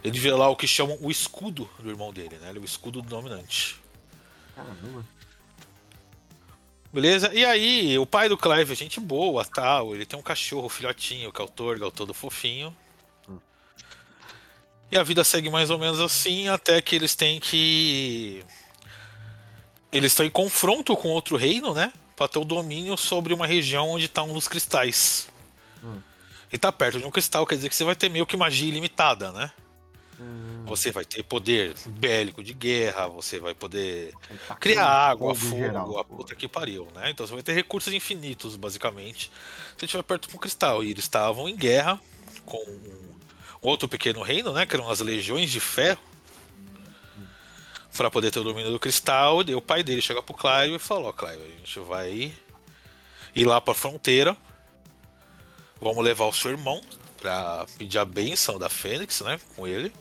[0.04, 2.50] Ele vê lá o que chamam o escudo do irmão dele, né?
[2.50, 3.80] Ele é o escudo do dominante.
[4.56, 5.06] Caramba.
[6.92, 7.32] Beleza?
[7.34, 9.94] E aí, o pai do Clive é gente boa, tal.
[9.94, 12.76] Ele tem um cachorro, filhotinho, que é o Torgal, todo fofinho.
[14.90, 18.44] E a vida segue mais ou menos assim, até que eles têm que.
[19.98, 21.92] Eles estão em confronto com outro reino, né?
[22.16, 25.28] Pra ter o domínio sobre uma região onde tá um dos cristais.
[25.84, 26.02] Hum.
[26.52, 28.68] E tá perto de um cristal, quer dizer que você vai ter meio que magia
[28.70, 29.52] ilimitada, né?
[30.20, 34.14] Hum, Você vai ter poder bélico de guerra, você vai poder
[34.48, 37.12] tá criar água, fogo geral, a puta que pariu, né?
[37.12, 39.32] Então você vai ter recursos infinitos, basicamente,
[39.78, 40.84] se estiver perto do cristal.
[40.84, 42.00] E eles estavam em guerra
[42.46, 43.16] com um
[43.62, 44.66] outro pequeno reino, né?
[44.66, 46.00] Que eram as legiões de ferro.
[47.98, 49.40] Pra poder ter o domínio do cristal.
[49.40, 52.32] O pai dele chega pro Clive e falou: Clive, a gente vai
[53.36, 54.38] ir lá pra fronteira.
[55.82, 56.82] Vamos levar o seu irmão
[57.20, 59.40] pra pedir a benção da Fênix, né?
[59.56, 59.92] Com ele.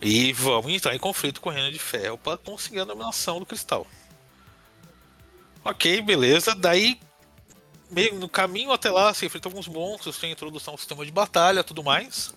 [0.00, 3.46] E vamos entrar em conflito com o Reino de Ferro para conseguir a dominação do
[3.46, 3.86] cristal.
[5.62, 6.54] Ok, beleza.
[6.54, 6.98] Daí,
[7.90, 11.62] meio no caminho até lá, se enfrenta alguns monstros, tem introdução ao sistema de batalha
[11.62, 12.34] tudo mais.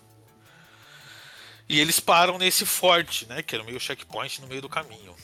[1.70, 3.42] E eles param nesse forte, né?
[3.44, 5.16] Que era meio checkpoint no meio do caminho.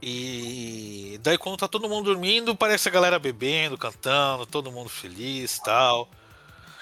[0.00, 5.58] E daí quando tá todo mundo dormindo, parece a galera bebendo, cantando, todo mundo feliz
[5.58, 6.08] tal.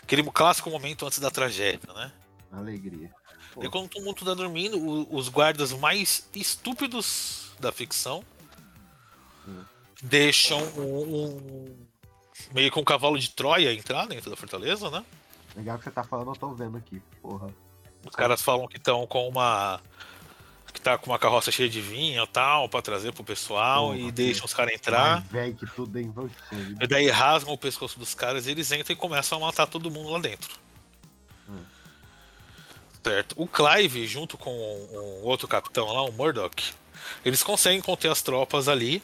[0.02, 2.12] Aquele clássico momento antes da tragédia, né?
[2.52, 3.10] Alegria.
[3.54, 3.64] Pô.
[3.64, 8.22] E quando todo mundo tá dormindo, o- os guardas mais estúpidos da ficção
[10.02, 11.86] deixam um, um-
[12.52, 15.04] meio que um cavalo de Troia entrar dentro da fortaleza, né?
[15.56, 17.00] Legal que você tá falando, eu tô vendo aqui.
[17.22, 17.48] Porra.
[18.06, 19.80] Os caras falam que estão com uma
[20.72, 24.10] que tá com uma carroça cheia de vinho e tal para trazer pro pessoal e
[24.10, 25.22] deixam os caras entrar.
[25.22, 26.12] Velho que tudo?
[26.12, 26.84] Poxa vida.
[26.84, 29.90] E daí rasgam o pescoço dos caras e eles entram e começam a matar todo
[29.90, 30.58] mundo lá dentro.
[31.48, 31.62] Hum.
[33.04, 33.36] Certo.
[33.38, 36.74] O Clive, junto com um outro capitão lá, o Murdoch,
[37.24, 39.00] eles conseguem conter as tropas ali.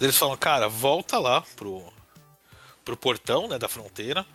[0.00, 1.92] Eles falam, cara, volta lá pro,
[2.84, 4.26] pro portão né, da fronteira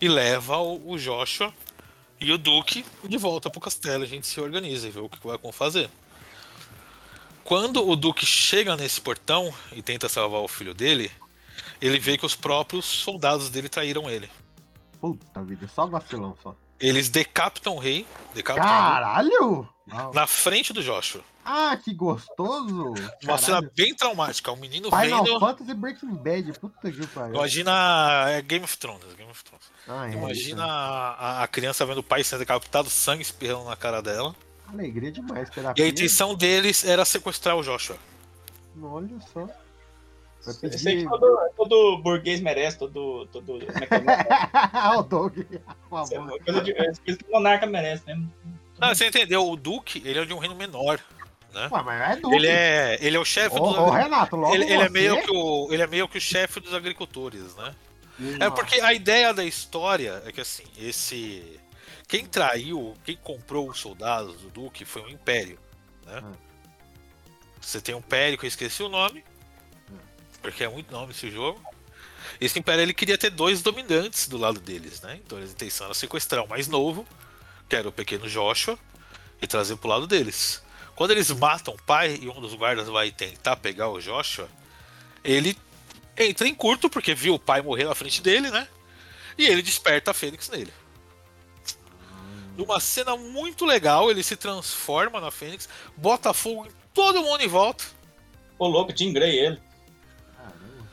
[0.00, 1.52] e leva o, o Joshua
[2.20, 4.04] e o Duque de volta pro castelo.
[4.04, 5.90] A gente se organiza e vê o que vai fazer.
[7.44, 11.10] Quando o Duque chega nesse portão e tenta salvar o filho dele,
[11.80, 14.30] ele vê que os próprios soldados dele traíram ele.
[15.00, 16.54] Puta vida, só vacilão só.
[16.78, 20.14] Eles decapitam o rei, decapitam o rei Caralho!
[20.14, 21.22] na frente do Joshua.
[21.44, 22.94] Ah, que gostoso!
[23.24, 23.72] Uma cena Caralho.
[23.74, 24.52] bem traumática.
[24.52, 25.40] O menino Final vendo.
[25.40, 27.34] Fantasy Breaking Bad, puta que pariu.
[27.34, 28.26] Imagina.
[28.28, 29.14] É Game of Thrones.
[29.16, 29.64] Game of Thrones.
[29.88, 30.70] Ah, é Imagina isso.
[30.72, 34.34] a, a criança vendo o pai sendo decapitado, sangue espirrando na cara dela.
[34.68, 35.84] Alegria demais, E terapia.
[35.84, 37.96] a intenção deles era sequestrar o Joshua.
[38.80, 39.48] Olha só.
[40.60, 41.02] Pedir...
[41.02, 43.26] que todo, todo burguês merece, todo.
[43.26, 44.00] todo como é que é?
[44.72, 45.34] ah, o Doug.
[45.90, 48.22] Por Isso é coisa, de, é coisa que o monarca merece, né?
[48.80, 49.48] Ah, você entendeu?
[49.48, 51.00] O Duque, ele é de um reino menor.
[51.52, 51.68] Né?
[51.70, 52.34] Ué, mas é Doug.
[52.34, 55.20] Ele é, ele é o chefe Ô, dos ô, Renato, logo ele, ele é meio
[55.22, 57.74] que o, ele é meio que o chefe dos agricultores, né?
[58.18, 58.50] É Nossa.
[58.50, 61.58] porque a ideia da história é que assim, esse.
[62.06, 65.58] Quem traiu, quem comprou os soldados do Duque foi o Império.
[66.04, 66.20] Né?
[66.24, 66.32] Hum.
[67.60, 69.24] Você tem um Império que eu esqueci o nome.
[70.42, 71.60] Porque é muito nome esse jogo.
[72.40, 75.20] Esse Império ele queria ter dois dominantes do lado deles, né?
[75.24, 77.06] Então a intenção era sequestrar o mais novo,
[77.70, 78.78] que era o pequeno Joshua,
[79.40, 80.62] e trazer pro lado deles.
[80.94, 84.48] Quando eles matam o pai e um dos guardas vai tentar pegar o Joshua,
[85.24, 85.56] ele
[86.18, 88.68] entra em curto porque viu o pai morrer na frente dele, né?
[89.38, 90.72] E ele desperta a Fênix nele.
[92.58, 97.48] Numa cena muito legal, ele se transforma na Fênix, bota fogo em todo mundo em
[97.48, 97.84] volta,
[98.60, 99.58] Ô, louco, Tim Grey ele.
[100.36, 100.88] Caramba.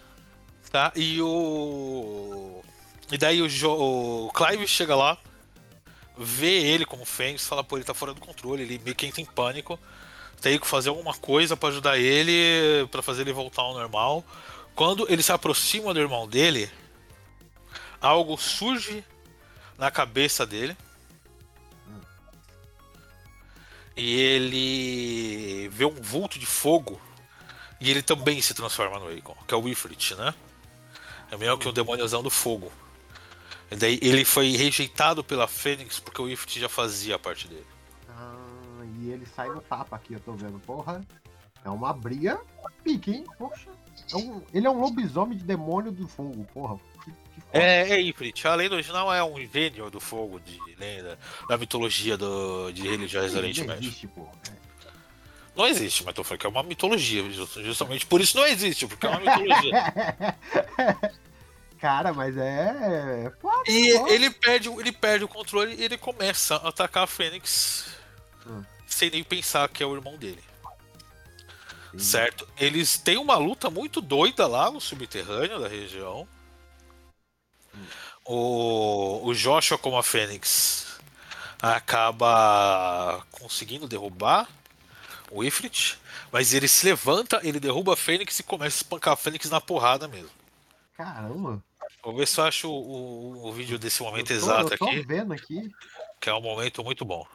[0.71, 0.93] tá?
[0.95, 2.63] E o.
[3.11, 3.69] E daí o, jo...
[3.69, 5.17] o Clive chega lá,
[6.17, 9.21] vê ele como Fênix, fala, pô, ele tá fora do controle, ele meio que entra
[9.21, 9.79] em pânico.
[10.41, 14.23] Tem que fazer alguma coisa pra ajudar ele, pra fazer ele voltar ao normal.
[14.75, 16.69] Quando ele se aproxima do irmão dele,
[17.99, 19.03] algo surge
[19.77, 20.77] na cabeça dele.
[23.95, 27.01] E ele vê um vulto de fogo.
[27.81, 30.33] E ele também se transforma no Aegon, que é o Ifrit, né?
[31.31, 32.71] É meio que o demôniozão do fogo.
[33.69, 37.65] Daí ele foi rejeitado pela Fênix porque o Ifrit já fazia parte dele.
[38.09, 38.35] Ah,
[39.01, 40.59] e ele sai no tapa aqui, eu tô vendo.
[40.59, 41.01] Porra,
[41.65, 42.39] é uma briga
[42.83, 43.23] pique, hein?
[43.37, 43.69] Poxa.
[44.13, 46.77] É um- ele é um lobisomem de demônio do fogo, porra.
[47.03, 47.57] Que, que foda.
[47.63, 48.47] É, é Ifrit.
[48.47, 53.33] A lenda original é um gênio do fogo de lenda, da mitologia do, de religiões
[53.33, 53.83] do Oriente Médio.
[53.89, 54.31] existe, porra.
[54.49, 54.67] É.
[55.55, 57.29] Não existe, mas tô falando que é uma mitologia.
[57.31, 59.73] just- Justamente por isso não existe, porque é uma mitologia.
[61.79, 63.25] Cara, mas é.
[63.27, 64.07] é foda, E pô.
[64.07, 67.85] ele perde, o- ele perde o controle e ele começa a atacar a Fênix
[68.45, 68.65] Hum.
[68.87, 70.43] sem nem pensar que é o irmão dele.
[71.91, 71.99] Sim.
[71.99, 72.47] Certo?
[72.57, 76.27] Eles têm uma luta muito doida lá no subterrâneo da região.
[78.25, 80.99] O, o Joshua, como a Fênix,
[81.61, 84.47] acaba conseguindo derrubar
[85.31, 85.99] o Ifrit,
[86.31, 89.61] mas ele se levanta, ele derruba a Fênix e começa a espancar a Fênix na
[89.61, 90.31] porrada mesmo.
[90.97, 91.63] Caramba.
[92.03, 94.77] Vou ver se eu acho o, o- o vídeo desse momento eu tô, exato eu
[94.77, 95.71] tô aqui, vendo aqui.
[96.19, 97.25] que é um momento muito bom.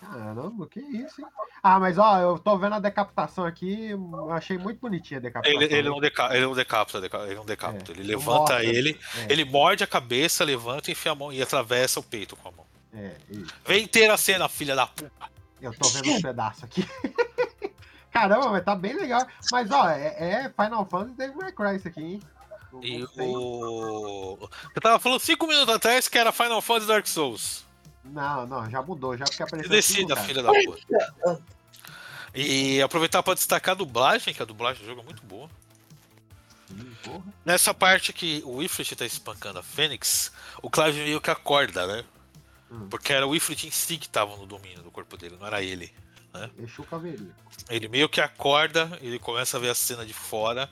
[0.00, 1.26] Caramba, que isso, hein?
[1.62, 5.62] Ah, mas ó, eu tô vendo a decapitação aqui, eu achei muito bonitinha a decapitação.
[5.62, 7.90] Ele, ele, não, deca, ele não decapita, deca- ele não decapita.
[7.92, 11.98] É, ele levanta ele, É, ele morde a cabeça, levanta, enfia a mão e atravessa
[12.00, 12.66] o peito com a mão.
[12.92, 13.54] é, isso.
[13.64, 15.10] Vem inteira a cena, filha da puta.
[15.62, 16.86] Eu tô vendo um pedaço aqui.
[18.12, 19.26] Caramba, mas tá bem legal.
[19.50, 22.20] Mas ó, é, é Final Fantasy Devil May Cry isso aqui, hein?
[22.82, 24.38] E o.
[24.74, 27.64] Eu tava falando cinco minutos atrás que era Final Fantasy Dark Souls.
[28.04, 29.70] Não, não, já mudou, já porque apareceu.
[29.70, 31.42] decida, filha da puta.
[32.34, 35.48] E aproveitar pra destacar a dublagem, que a dublagem do jogo é muito boa.
[37.02, 37.22] porra.
[37.44, 42.04] Nessa parte que o Ifrit tá espancando a Fênix, o Clive meio que acorda, né?
[42.70, 42.88] Hum.
[42.88, 45.62] Porque era o Ifrit em si que tava no domínio do corpo dele, não era
[45.62, 45.92] ele.
[46.90, 47.34] Caveirinha.
[47.70, 50.68] Ele meio que acorda, ele começa a ver a cena de fora.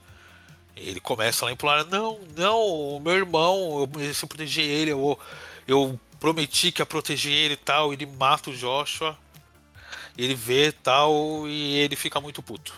[0.76, 2.60] Ele começa lá a implorar: Não, não,
[2.96, 5.18] o meu irmão, eu preciso proteger ele, eu,
[5.66, 7.92] eu prometi que ia proteger ele e tal.
[7.92, 9.18] Ele mata o Joshua,
[10.16, 12.74] ele vê tal, e ele fica muito puto.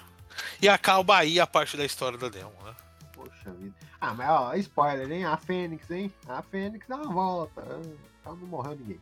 [0.60, 2.74] E acaba aí a parte da história da Demon, né?
[3.12, 3.74] Poxa vida.
[4.00, 5.24] Ah, mas ó, spoiler, hein?
[5.24, 6.12] A Fênix, hein?
[6.28, 7.62] A Fênix dá uma volta.
[7.62, 7.80] Ah,
[8.26, 9.00] Ela não morreu ninguém.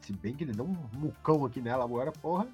[0.00, 2.46] Se bem que ele deu um mucão aqui nela agora, porra.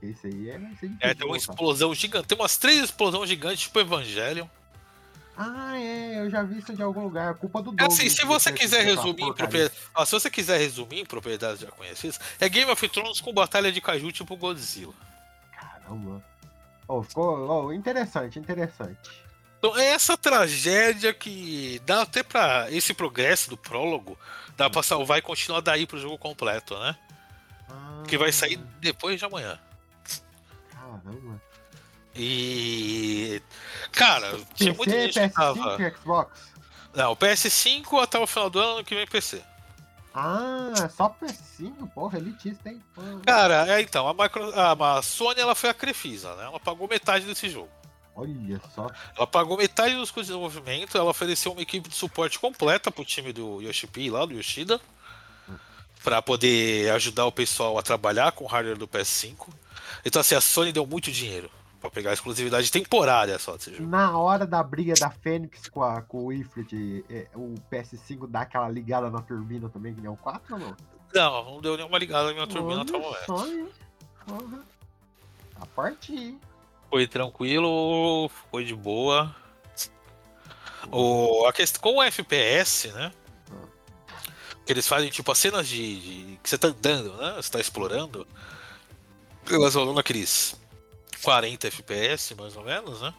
[0.00, 0.60] Que Esse aí é.
[1.00, 4.46] É, tem uma explosão gigante, tem umas três explosões gigantes, tipo Evangelion.
[5.40, 7.30] Ah, é, eu já vi isso de algum lugar.
[7.30, 7.92] É culpa do É Doug.
[7.92, 9.72] assim, se você quiser resumir propriedade.
[10.04, 14.10] Se você quiser resumir propriedades já conhecidas, é Game of Thrones com batalha de caju
[14.10, 14.92] tipo Godzilla.
[15.52, 16.20] Caramba.
[16.88, 18.98] Oh, ficou oh, interessante, interessante.
[19.58, 22.66] Então é essa tragédia que dá até pra.
[22.70, 24.18] Esse progresso do prólogo,
[24.56, 26.96] dá pra salvar e continuar daí pro jogo completo, né?
[27.68, 29.56] Ah, Que vai sair depois de amanhã.
[30.72, 31.40] Caramba.
[32.18, 33.40] E.
[33.92, 35.82] Cara, tinha muita PC, gente que PS5 tava.
[35.82, 36.40] e Xbox.
[36.92, 39.40] Não, PS5 até o final do ano que vem PC.
[40.12, 42.82] Ah, é só PS5, porra, elitista, hein?
[42.92, 43.20] Porra.
[43.24, 46.44] Cara, é então, a, micro, a, Sony ela foi a Crefisa, né?
[46.44, 47.68] Ela pagou metade desse jogo.
[48.16, 48.88] Olha só.
[49.16, 53.04] Ela pagou metade dos custos de desenvolvimento, ela ofereceu uma equipe de suporte completa pro
[53.04, 54.80] time do Yoshipi lá, do Yoshida,
[56.02, 59.46] pra poder ajudar o pessoal a trabalhar com o hardware do PS5.
[60.04, 61.48] Então assim, a Sony deu muito dinheiro
[61.80, 63.88] pra pegar a exclusividade temporária só desse jogo.
[63.88, 68.40] Na hora da briga da Fênix com, a, com o Ifrit, é, o PS5 dá
[68.42, 70.76] aquela ligada na turbina também, que nem o 4 ou não?
[71.14, 73.72] Não, não deu nenhuma ligada na minha turbina até o momento.
[75.60, 76.36] A partir.
[76.90, 79.34] Foi tranquilo, foi de boa.
[80.90, 83.12] O, a questão com o FPS, né?
[84.64, 87.34] Que eles fazem tipo as cenas de, de- que você tá andando, né?
[87.36, 88.26] Você tá explorando.
[89.50, 90.57] Elas rolam naqueles
[91.22, 93.12] 40 FPS, mais ou menos, né?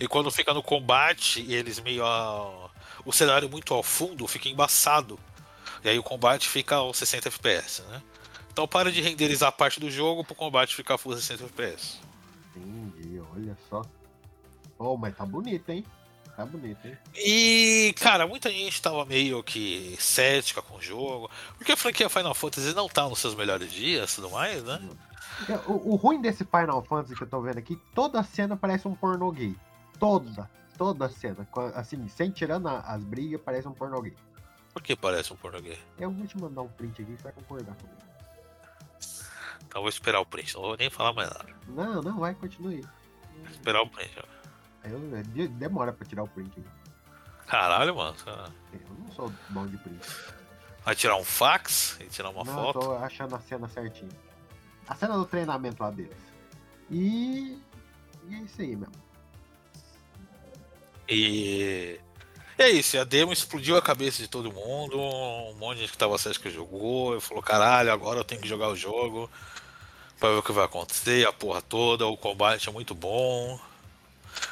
[0.00, 2.04] E quando fica no combate, eles meio.
[2.04, 2.68] a-
[3.04, 5.18] o cenário muito ao fundo fica embaçado.
[5.82, 8.02] E aí o combate fica aos 60 FPS, né?
[8.52, 11.98] Então para de renderizar parte do jogo pro combate ficar full 60 FPS.
[12.56, 13.82] Entendi, olha só.
[14.78, 15.84] Oh, mas tá bonito, hein?
[16.36, 16.96] Tá bonito, hein?
[17.16, 22.34] E, cara, muita gente tava meio que cética com o jogo, porque a franquia Final
[22.34, 24.80] Fantasy não tá nos seus melhores dias e tudo mais, né?
[25.66, 28.94] O, o ruim desse Final Fantasy que eu tô vendo aqui, toda cena parece um
[28.94, 29.56] pornô gay.
[29.98, 31.46] Toda, toda cena.
[31.74, 34.16] Assim, sem tirando as brigas, parece um pornô gay.
[34.72, 35.78] Por que parece um português?
[35.98, 37.98] Eu vou te mandar um print aqui, você vai concordar comigo.
[39.66, 41.46] Então eu vou esperar o print, não vou nem falar mais nada.
[41.68, 42.80] Não, não, vai, continue.
[42.80, 44.16] Vou esperar o print.
[44.84, 46.62] Eu, é, de- demora pra tirar o print.
[47.46, 48.16] Caralho, mano.
[48.16, 50.06] você Eu não sou bom de print.
[50.84, 52.78] Vai tirar um fax e tirar uma não, foto?
[52.78, 54.10] eu tô achando a cena certinha.
[54.88, 56.16] A cena do treinamento lá deles.
[56.90, 57.58] E.
[58.28, 58.94] E é isso aí mesmo.
[61.08, 62.00] E.
[62.58, 64.98] e é isso, a demo explodiu a cabeça de todo mundo.
[64.98, 67.14] Um monte de gente que tava certo que jogou.
[67.14, 69.30] Eu falou, caralho, agora eu tenho que jogar o jogo.
[70.18, 72.06] Pra ver o que vai acontecer, a porra toda.
[72.06, 73.60] O combate é muito bom.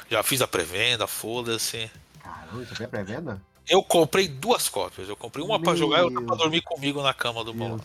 [0.09, 1.89] Já fiz a pré-venda, foda-se.
[2.21, 3.41] Caramba, isso aqui é pré-venda?
[3.67, 5.09] Eu comprei duas cópias.
[5.09, 6.37] Eu comprei uma pra jogar e outra pra Meu.
[6.37, 7.79] dormir comigo na cama do Meu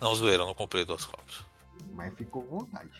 [0.00, 1.44] Não, zoeira, eu não comprei duas cópias.
[1.92, 2.90] Mas ficou vontade.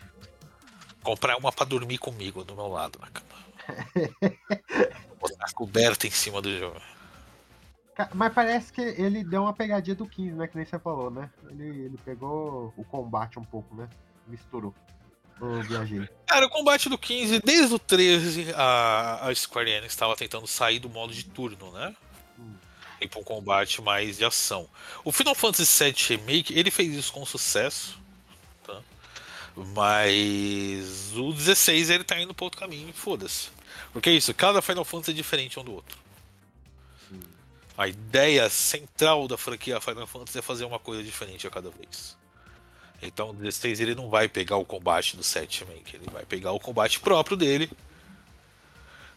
[1.03, 3.27] Comprar uma pra dormir comigo do meu lado na cama.
[5.19, 6.81] Botar coberta em cima do jogo.
[8.13, 10.47] Mas parece que ele deu uma pegadinha do 15, né?
[10.47, 11.29] Que nem você falou, né?
[11.49, 13.89] Ele, ele pegou o combate um pouco, né?
[14.27, 14.73] Misturou.
[15.39, 16.07] Eu viajei.
[16.27, 20.79] Cara, o combate do 15, desde o 13, a, a Square Enix estava tentando sair
[20.79, 21.95] do modo de turno, né?
[22.97, 23.01] Hum.
[23.01, 24.67] E para um combate mais de ação.
[25.03, 27.97] O Final Fantasy VII Remake, ele fez isso com sucesso,
[28.65, 28.81] tá?
[29.55, 33.49] Mas o 16 ele tá indo para outro caminho, foda-se.
[33.93, 35.97] Porque é isso, cada Final Fantasy é diferente um do outro.
[37.77, 42.17] A ideia central da franquia Final Fantasy é fazer uma coisa diferente a cada vez.
[43.01, 46.51] Então o 16 ele não vai pegar o combate do 7 Remake, ele vai pegar
[46.51, 47.69] o combate próprio dele.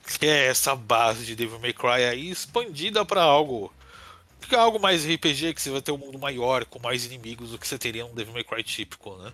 [0.06, 3.72] Que é essa base de Devil May Cry aí expandida para algo.
[4.48, 7.50] que é algo mais RPG, que você vai ter um mundo maior, com mais inimigos
[7.50, 9.32] do que você teria num Devil May Cry típico, né?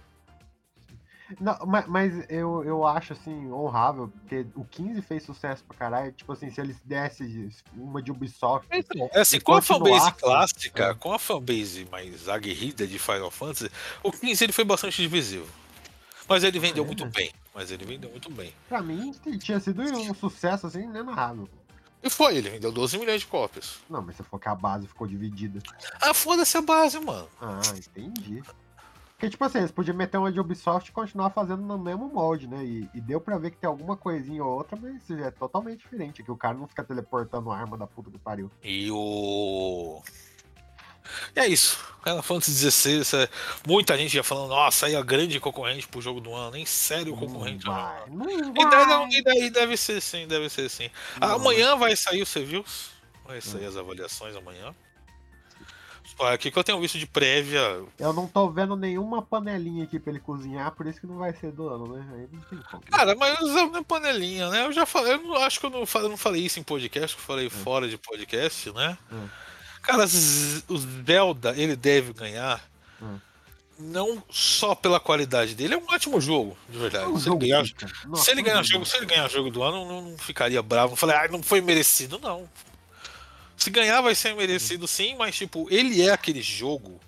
[1.41, 6.13] Não, mas, mas eu, eu acho, assim, honrável, porque o 15 fez sucesso pra caralho.
[6.13, 8.69] Tipo assim, se eles dessem uma de Ubisoft.
[8.71, 10.95] É assim, com a fanbase continuasse, clássica, é.
[10.95, 13.71] com a fanbase mais aguerrida de Final Fantasy,
[14.05, 15.49] o 15 ele foi bastante divisivo.
[16.29, 16.87] Mas ele vendeu É.
[16.87, 17.33] muito bem.
[17.57, 18.53] Mas ele vendeu muito bem.
[18.69, 21.49] Pra mim, tinha sido um sucesso, assim, inenarrável.
[22.03, 23.79] E foi, ele vendeu 12 milhões de cópias.
[23.89, 25.59] Não, mas você falou que a base ficou dividida.
[26.03, 27.27] Ah, foda-se a base, mano.
[27.41, 28.43] Ah, entendi.
[29.13, 32.47] Porque, tipo assim, eles podiam meter uma de Ubisoft e continuar fazendo no mesmo molde,
[32.47, 32.63] né?
[32.63, 36.23] E, e deu pra ver que tem alguma coisinha ou outra, mas é totalmente diferente.
[36.23, 38.51] Que o cara não fica teleportando arma da puta que pariu.
[38.63, 40.03] E o.
[41.35, 41.86] E é isso.
[42.07, 43.29] Final Fantasy XVI, é-
[43.67, 46.53] muita gente já falando, nossa, aí a grande concorrente pro jogo do ano.
[46.53, 47.67] Nem sério o concorrente.
[47.67, 47.83] Não não.
[47.83, 48.71] vai, não E vai.
[48.71, 50.89] daí, não, e daí deve ser sim, deve ser sim.
[51.21, 51.35] Não.
[51.35, 52.91] Amanhã vai sair os reviews.
[53.27, 54.73] Vai sair as avaliações amanhã.
[56.21, 57.61] Aqui que eu tenho visto de prévia.
[57.99, 61.35] Eu não tô vendo nenhuma panelinha aqui pra ele cozinhar, por isso que não vai
[61.35, 62.07] ser do ano, né?
[62.15, 62.83] Aí não tem como.
[62.85, 64.65] Cara, mas é panelinha, né?
[64.65, 67.17] Eu já falei, eu não- acho que eu não, eu não falei isso em podcast,
[67.17, 68.97] eu falei fora de podcast, né?
[69.13, 69.29] Hum.
[69.87, 70.05] Cara,
[70.69, 72.63] o Zelda, ele deve ganhar.
[73.01, 73.19] Hum.
[73.79, 77.05] Não só pela qualidade dele, é um ótimo jogo, de verdade.
[77.05, 77.65] É um se, ele ganhar.
[78.07, 80.19] Nossa, se ele um ganhar jogo se ele ganhar jogo do ano, eu não, não
[80.19, 80.91] ficaria bravo.
[80.91, 82.49] Não falei, ah, não foi merecido, não.
[83.57, 87.01] Se ganhar, vai ser merecido sim, mas tipo, ele é aquele jogo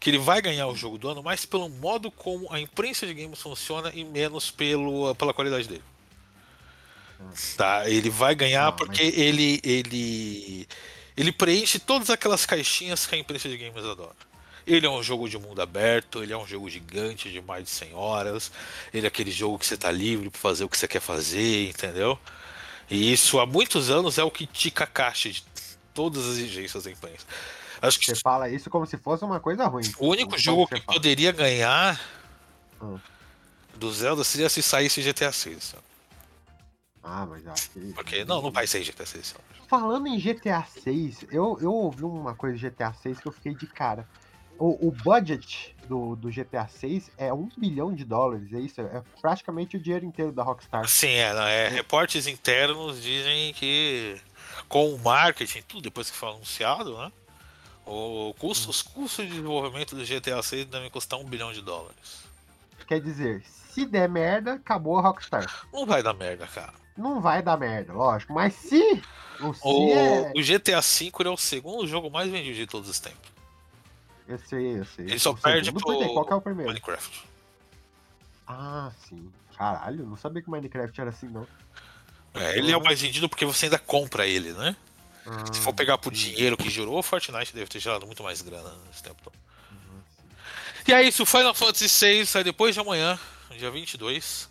[0.00, 3.14] que ele vai ganhar o jogo do ano, mais pelo modo como a imprensa de
[3.14, 5.84] games funciona e menos pelo, pela qualidade dele.
[7.56, 10.68] Tá, ele vai ganhar Não, porque ele ele
[11.18, 14.16] ele preenche todas aquelas caixinhas que a imprensa de games adora.
[14.66, 17.70] Ele é um jogo de mundo aberto, ele é um jogo gigante de mais de
[17.70, 18.52] 100 horas,
[18.92, 21.68] ele é aquele jogo que você tá livre para fazer o que você quer fazer,
[21.70, 22.18] entendeu?
[22.90, 25.42] E isso há muitos anos é o que tica a caixa de
[25.94, 27.26] todas as exigências da imprensa.
[27.82, 29.94] Acho que Você fala isso como se fosse uma coisa ruim.
[29.98, 30.86] o único Como jogo que fala.
[30.94, 32.00] poderia ganhar
[32.80, 32.98] Hum.
[33.74, 35.62] do Zelda seria se saísse GTA 6.
[35.64, 35.82] sabe?
[37.10, 37.92] Ah, mas acho que.
[37.94, 39.26] Porque não, não vai sair GTA 6.
[39.26, 39.44] sabe?
[39.66, 43.54] Falando em GTA 6, eu, eu ouvi uma coisa de GTA 6 que eu fiquei
[43.54, 44.06] de cara.
[44.58, 48.80] O, o budget do, do GTA 6 é um bilhão de dólares, é isso?
[48.80, 50.86] É praticamente o dinheiro inteiro da Rockstar.
[50.88, 54.20] Sim, é, não, é, reportes internos dizem que
[54.68, 57.12] com o marketing, tudo depois que foi anunciado, né?
[57.86, 62.24] O custo, os custos de desenvolvimento do GTA 6 devem custar um bilhão de dólares.
[62.86, 65.46] Quer dizer, se der merda, acabou a Rockstar.
[65.72, 66.74] Não vai dar merda, cara.
[66.98, 68.32] Não vai dar merda, lógico.
[68.32, 69.02] Mas se.
[69.40, 70.32] O se O, é.
[70.34, 73.30] o GTA V é o segundo jogo mais vendido de todos os tempos.
[74.26, 75.04] Eu sei, eu sei.
[75.06, 75.80] Ele só O perde pro?
[75.82, 76.68] Qual que é o primeiro?
[76.70, 77.24] Minecraft.
[78.46, 79.30] Ah, sim.
[79.56, 81.46] Caralho, não sabia que Minecraft era assim, não.
[82.34, 84.76] É, ele é o mais vendido porque você ainda compra ele, né?
[85.26, 88.42] Ah, Se for pegar por dinheiro que gerou, o Fortnite deve ter gerado muito mais
[88.42, 89.36] grana nesse tempo todo.
[90.86, 93.18] E é isso, Final Fantasy VI sai depois de amanhã,
[93.56, 94.48] dia 22.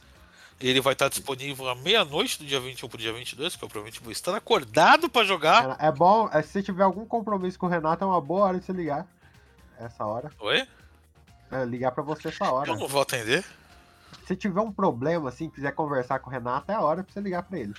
[0.60, 4.02] Ele vai estar disponível à meia-noite do dia 21 pro dia 22, que eu provavelmente
[4.02, 5.78] vou estar acordado pra jogar.
[5.80, 8.66] É bom, é, se tiver algum compromisso com o Renato, é uma boa hora de
[8.66, 9.06] você ligar.
[9.80, 10.32] Essa hora.
[10.40, 10.68] Oi?
[11.52, 12.72] É, ligar pra você essa hora.
[12.72, 13.46] Eu não vou atender.
[14.26, 17.22] Se tiver um problema, assim, quiser conversar com o Renato, é a hora pra você
[17.22, 17.74] ligar pra ele.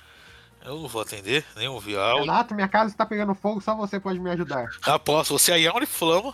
[0.63, 2.25] Eu não vou atender, nem ouvir áudio.
[2.25, 4.69] Renato, minha casa está pegando fogo, só você pode me ajudar.
[4.83, 6.33] Ah, posso, você aí é um flama.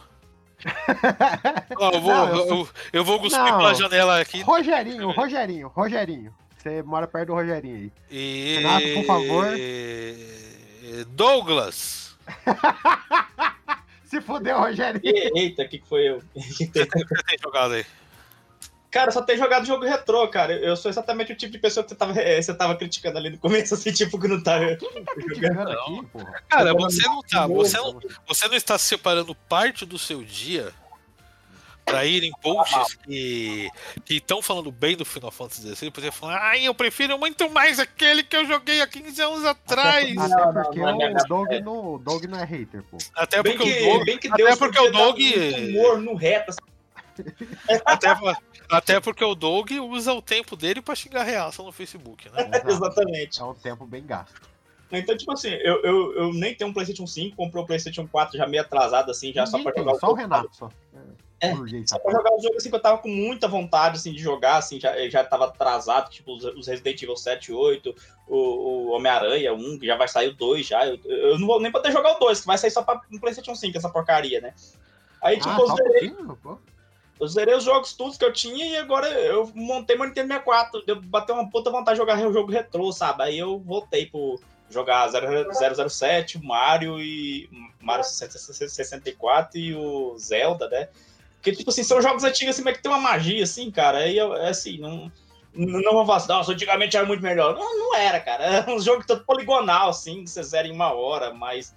[1.77, 3.57] Ó, eu vou, Não, eu eu, vou cuspir Não.
[3.57, 4.41] pela janela aqui.
[4.41, 6.33] Rogerinho, Rogerinho, Rogerinho.
[6.57, 7.91] Você mora perto do Rogerinho aí.
[8.09, 8.55] E...
[8.57, 9.47] Renato, por favor.
[11.09, 12.15] Douglas.
[14.05, 15.01] Se fudeu, Rogerinho.
[15.35, 16.21] Eita, o que, que foi eu?
[16.33, 17.85] O que você tem jogado aí?
[18.95, 20.53] Cara, eu só tenho jogado jogo retrô, cara.
[20.53, 23.29] Eu sou exatamente o tipo de pessoa que você tava, eh, você tava criticando ali
[23.29, 24.57] no começo, assim, tipo, que não tá.
[24.57, 26.43] Criticando aqui, porra.
[26.47, 27.45] Cara, você não tá.
[27.45, 30.71] Você não, você não está separando parte do seu dia
[31.83, 33.69] pra ir em posts que
[34.09, 37.79] estão falando bem do Final Fantasy XVI, por exemplo, falando, ai, eu prefiro muito mais
[37.81, 40.17] aquele que eu joguei há 15 anos atrás.
[40.17, 42.97] Até, Não, porque não, não, o Doug não, o não é hater, pô.
[43.13, 46.74] Até Bem porque que, o que até porque o muito humor no reto, assim.
[47.85, 48.09] Até,
[48.69, 52.49] até porque o Doug usa o tempo dele pra xingar reaça no Facebook, né?
[52.49, 52.69] Exato.
[52.69, 53.41] Exatamente.
[53.41, 54.33] É um tempo bem gasto.
[54.91, 58.37] Então, tipo assim, eu, eu, eu nem tenho um PlayStation 5, comprei o PlayStation 4
[58.37, 60.13] já meio atrasado, assim, já só Ninguém pra tem, jogar só o.
[60.13, 60.69] Renato, só.
[61.39, 64.13] É, Burguês, Só pra jogar o jogo assim que eu tava com muita vontade assim,
[64.13, 67.95] de jogar, assim, já, já tava atrasado, tipo, os, Resident Evil 7 e 8,
[68.27, 70.85] o, o Homem-Aranha 1, que já vai sair o 2 já.
[70.85, 73.19] Eu, eu não vou nem poder jogar o 2, que vai sair só pra, no
[73.19, 74.53] PlayStation 5, essa porcaria, né?
[75.21, 76.15] Aí, tipo, Ah, eu, só um zerei.
[77.19, 80.85] Eu zerei os jogos todos que eu tinha e agora eu montei meu Nintendo 64.
[80.85, 83.23] Deu bateu uma puta vontade de jogar o jogo retrô, sabe?
[83.23, 87.49] Aí eu voltei pro jogar 0- 007, o Mario e
[87.79, 90.89] Mario 64 e o Zelda, né?
[91.35, 93.99] Porque, tipo assim, são jogos antigos assim, mas que tem uma magia, assim, cara.
[93.99, 95.11] Aí eu, é assim, não.
[95.53, 97.53] Não vou falar assim, nossa, antigamente era muito melhor.
[97.53, 98.43] Não, não era, cara.
[98.43, 101.73] Era um jogo todo poligonal, assim, que você zera em uma hora, mas.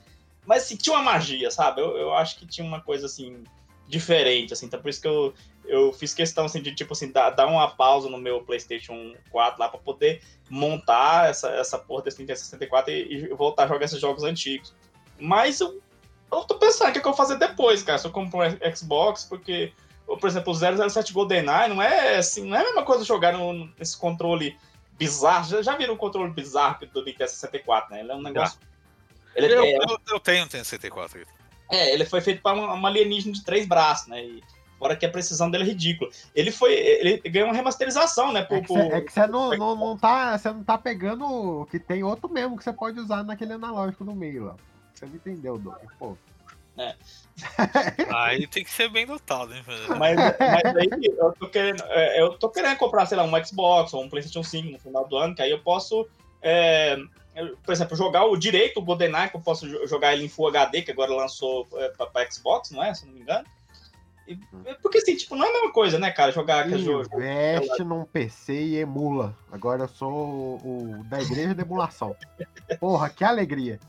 [0.46, 1.83] Mas assim, tinha uma magia, sabe?
[1.83, 3.44] Eu, eu acho que tinha uma coisa assim,
[3.88, 4.66] diferente, assim.
[4.66, 7.68] Então por isso que eu, eu fiz questão assim, de, tipo assim, dar, dar uma
[7.68, 12.92] pausa no meu PlayStation 4 lá pra poder montar essa, essa porra desse Nintendo 64
[12.92, 14.74] e, e voltar a jogar esses jogos antigos.
[15.18, 15.81] Mas eu,
[16.31, 17.98] eu tô pensando o que, é que eu vou fazer depois, cara.
[17.98, 19.73] Se eu compro um Xbox, porque,
[20.06, 23.67] por exemplo, o 007 GoldenEye não é assim, não é a mesma coisa jogar no,
[23.79, 24.56] nesse controle
[24.92, 25.48] bizarro.
[25.48, 28.00] Já, já viram o controle bizarro do Nintendo 64, né?
[28.00, 28.58] Ele é um negócio.
[29.35, 31.38] Ele Eu, é, eu, eu tenho um T64 aqui.
[31.71, 34.23] É, ele foi feito para uma alienígena de três braços, né?
[34.23, 34.42] E
[34.79, 36.10] fora que a precisão dele é ridícula.
[36.35, 36.73] Ele foi.
[36.75, 38.40] Ele ganhou uma remasterização, né?
[38.40, 40.79] É Por, que por- você é que você não, não, não tá, você não tá
[40.79, 44.56] pegando que tem outro mesmo que você pode usar naquele analógico no meio lá.
[44.94, 45.77] Você não entendeu, Doug.
[45.98, 46.16] Pô,
[48.14, 49.98] Aí tem que ser bem dotado, hein, velho?
[49.98, 53.92] Mas, mas aí eu tô, querendo, é, eu tô querendo comprar, sei lá, um Xbox
[53.94, 56.06] ou um PlayStation 5 no final do ano, que aí eu posso,
[56.42, 56.96] é,
[57.65, 60.49] por exemplo, jogar o direito, o GoldenEye, que eu posso jo- jogar ele em Full
[60.49, 62.93] HD, que agora lançou é, pra, pra Xbox, não é?
[62.95, 63.45] Se não me engano.
[64.27, 64.39] E-
[64.83, 66.31] porque assim, tipo, não é a mesma coisa, né, cara?
[66.33, 67.09] Jogar aquele jogo.
[67.17, 69.35] Investe num PC e emula.
[69.51, 72.15] Agora eu sou o, o da igreja de emulação.
[72.79, 73.81] Porra, que alegria.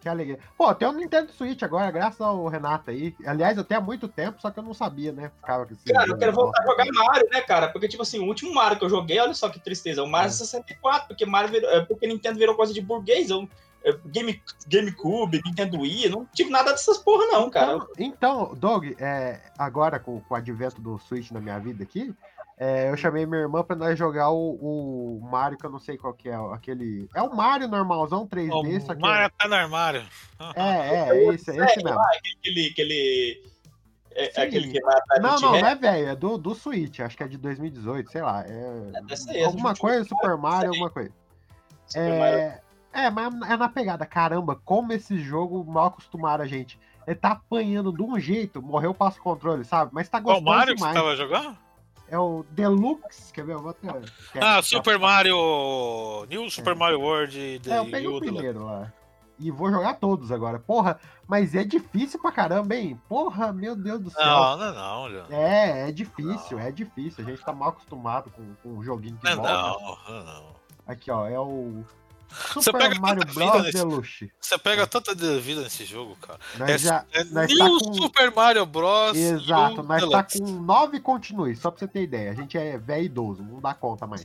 [0.00, 0.38] Que alegria.
[0.56, 3.14] Pô, tem um Nintendo Switch agora, graças ao Renato aí.
[3.26, 5.30] Aliás, tenho há muito tempo, só que eu não sabia, né?
[5.40, 7.68] Ficava Cara, eu quero voltar a jogar Mario, né, cara?
[7.68, 10.08] Porque, tipo assim, o último Mario que eu joguei, olha só que tristeza, é o
[10.08, 13.30] Mario 64, porque Mario virou, é, porque Nintendo virou coisa de burguês.
[13.30, 13.48] Eu,
[13.84, 17.74] é, Game, GameCube, Nintendo Wii, não tive nada dessas porra, não, cara.
[17.74, 22.14] Então, então Doug, é, agora com, com o advento do Switch na minha vida aqui,
[22.58, 25.96] é, eu chamei minha irmã pra nós jogar o, o Mario, que eu não sei
[25.96, 27.08] qual que é, aquele...
[27.14, 29.00] É o Mario normalzão 3D, só que...
[29.00, 30.04] Mario tá no armário.
[30.56, 32.00] É, é, esse, esse mesmo.
[32.00, 32.66] Aquele.
[32.70, 33.42] aquele
[34.10, 37.22] é, aquele que vai Não, não, não é velho, é do, do Switch, acho que
[37.22, 38.44] é de 2018, sei lá.
[38.44, 41.12] É, alguma coisa, 2018, Super Mario, alguma coisa.
[41.86, 42.38] Super Mario.
[42.38, 46.76] É, é, mas é na pegada, caramba, como esse jogo mal acostumaram a gente.
[47.06, 49.92] Ele tá apanhando de um jeito, morreu o passo controle, sabe?
[49.94, 50.94] Mas tá Qual gostando Mario que você demais.
[50.94, 51.67] tava jogando?
[52.10, 53.54] É o Deluxe, quer ver?
[53.54, 53.88] Eu vou até...
[54.32, 55.36] quer- Ah, Super Mario.
[56.28, 57.60] New Super Mario World.
[57.62, 58.92] The É, eu peguei o primeiro lá.
[59.38, 60.58] E vou jogar todos agora.
[60.58, 60.98] Porra,
[61.28, 63.00] mas é difícil pra caramba, hein?
[63.08, 64.24] Porra, meu Deus do céu.
[64.24, 65.32] Não, não, é não, Leandro.
[65.34, 67.24] É, é difícil, é difícil.
[67.24, 69.52] A gente tá mal acostumado com, com um joguinho que Não, é volta.
[69.52, 70.44] não, não, não.
[70.88, 71.84] Aqui, ó, é o
[72.28, 73.62] Você Super pega Mario tanta vida Bros.
[73.64, 74.32] nesse- Deluxe.
[74.40, 76.38] Você pega tanta de- vida nesse jogo, cara.
[76.58, 79.16] Nós É, já, é nós New tá com- Super Mario Bros.
[79.16, 82.30] Exato, nós tá com nove continues, só pra você ter ideia.
[82.30, 84.24] A gente é velho e idoso, não dá conta mais.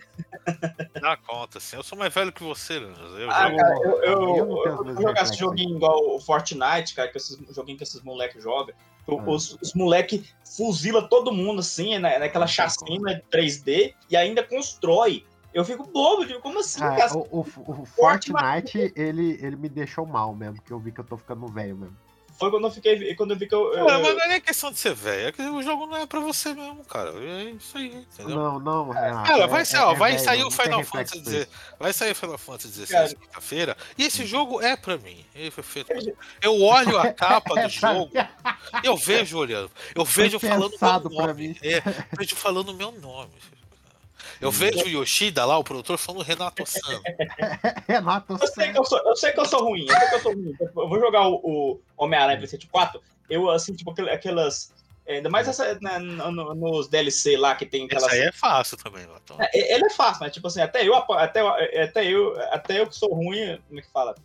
[1.01, 1.75] Dá conta, assim.
[1.75, 3.03] Eu sou mais velho que você, Leandro.
[3.17, 7.77] Eu Ah, jogo- cara, eu, jogar esse joguinho igual o Fortnite, cara, que esses joguinhos
[7.77, 8.73] que esses moleques jogam.
[9.07, 9.29] Ah.
[9.29, 10.21] Os, os moleques
[10.55, 15.25] fuzila todo mundo, assim, na, naquela chacina 3D e ainda constrói.
[15.53, 17.13] Eu fico bobo, tipo, como assim, Ah, cara?
[17.17, 21.03] o, o- o Fortnite, ele, ele me deixou mal mesmo, que eu vi que eu
[21.05, 21.95] tô ficando velho mesmo.
[22.39, 23.13] Foi quando eu fiquei.
[23.13, 23.71] Quando eu vi que eu.
[23.75, 25.97] eu- Cara, mas não é nem questão de ser velho, é que o jogo não
[25.97, 27.11] é pra você mesmo, cara.
[27.23, 28.35] É isso aí, entendeu?
[28.35, 29.27] Não, não, Renato.
[29.29, 31.47] Cara, é- vai, é- ó, é vai velho, sair não o Final Fantasy XVI.
[31.79, 33.77] Vai sair o Final Fantasy XVI quinta-feira.
[33.95, 35.23] E esse jogo é pra mim.
[35.35, 35.93] Ele foi feito.
[36.41, 38.11] Eu olho a capa É do pra jogo,
[38.83, 39.69] eu vejo olhando.
[39.93, 41.55] Eu vejo falando meu nome.
[41.61, 41.81] É,
[42.17, 43.31] vejo falando meu nome.
[44.41, 46.79] Eu vejo o Yoshida lá, o produtor, falando Renato San.
[47.87, 50.15] Renato, Eu sei, que eu, sou, eu sei que eu sou ruim, eu sei que
[50.15, 50.55] eu sou ruim.
[50.59, 53.01] Eu vou jogar o, o Homem-Aranha PlayStation 4.
[53.29, 54.73] Eu, assim, tipo, aquel- aquelas.
[55.05, 58.05] é, Ainda mais essa, né, no- no- nos DLC lá que tem aquelas.
[58.11, 59.37] Esse aí é fácil também, Latão.
[59.39, 61.47] É, Ele é fácil, mas tipo assim, até eu, até, eu-
[61.83, 64.15] até eu, até eu que sou ruim, como é que fala?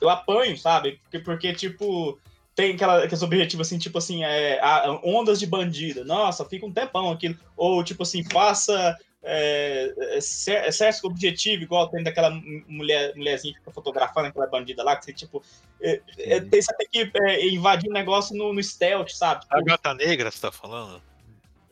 [0.00, 0.98] Eu apanho, sabe?
[1.02, 2.18] Porque, porque tipo,
[2.54, 6.04] tem aquela, aqueles objetivos assim, tipo assim, é, a- ondas de bandido.
[6.04, 7.36] Nossa, fica um tempão aquilo.
[7.56, 12.30] Ou tipo assim, faça é, é, cer- certo objetivo, igual tem daquela
[12.66, 15.42] mulher, mulherzinha que fica fotografando aquela bandida lá, que você, tipo,
[15.80, 19.44] é, é, tem, você tem que é, invadir um negócio no, no stealth, sabe?
[19.50, 21.02] A gata negra, você tá falando?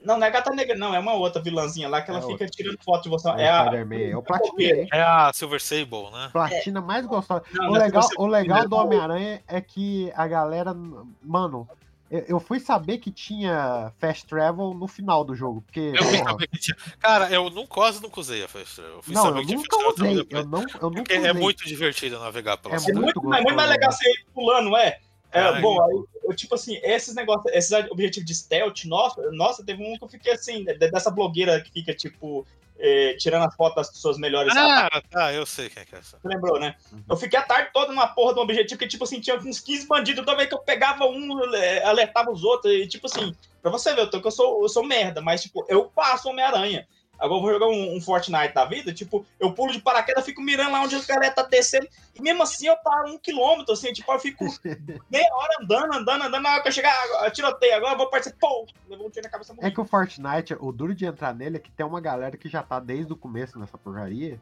[0.01, 2.33] Não, não é gata negra, não, é uma outra vilãzinha lá que ela É fica
[2.33, 2.49] outra.
[2.49, 3.29] tirando foto de você.
[3.31, 4.87] É, É a, Spider-Man, eu platinei.
[4.93, 6.29] É a Silver Sable, né?
[6.33, 7.43] Platina mais gostosa.
[7.53, 8.77] Não, O é legal, o legal do.
[8.77, 10.73] Homem-Aranha é que a galera.
[11.21, 11.69] Mano,
[12.11, 15.63] eu- eu fui saber que tinha fast travel no final do jogo.
[15.63, 15.93] Porque.
[15.95, 16.77] Eu fui saber que tinha.
[16.99, 18.97] Cara, eu não, quase nunca usei a Fast Travel.
[18.97, 20.27] Eu fui não, saber eu que tinha nunca Fast Travel usei.
[20.31, 21.31] Eu, não, eu nunca Porque usei.
[21.31, 23.01] é muito divertido navegar pela É É cidade.
[23.01, 24.99] muito, é muito mais legal você ir pulando, é?
[25.31, 25.61] É, Ai.
[25.61, 29.99] bom, aí, eu, tipo assim, esses negócios, esses objetivos de stealth, nossa, nossa, teve um
[29.99, 32.47] que eu fiquei assim, de- dessa blogueira que fica, tipo,
[32.79, 35.99] eh, tirando as fotos das suas melhores Ah, tá, eu sei quem é que é
[35.99, 36.19] essa.
[36.19, 36.77] Você lembrou, né?
[36.93, 37.03] Uhum.
[37.11, 39.61] Eu fiquei a tarde toda numa porra de um objetivo que, tipo assim, tinha uns
[39.61, 40.25] 15 bandidos.
[40.25, 42.73] Toda vez que eu pegava um, eh, alertava os outros.
[42.73, 45.43] E, tipo assim, pra você ver, eu, tô, que eu, sou, eu sou merda, mas,
[45.43, 46.87] tipo, eu passo Homem-Aranha.
[47.19, 50.41] Agora eu vou jogar um, um Fortnite da vida, tipo, eu pulo de paraquedas, fico
[50.41, 51.89] mirando lá onde o cara tá descendo.
[52.15, 54.45] E mesmo assim eu paro um quilômetro, assim, tipo, eu fico
[55.11, 56.43] meia hora andando, andando, andando.
[56.43, 56.95] Na hora que eu chegar,
[57.25, 58.39] eu tiroteio, agora eu vou participar.
[58.39, 59.53] Pô, levou um tiro na cabeça.
[59.53, 59.71] É morri.
[59.75, 62.63] que o Fortnite, o duro de entrar nele é que tem uma galera que já
[62.63, 64.41] tá desde o começo nessa porcaria.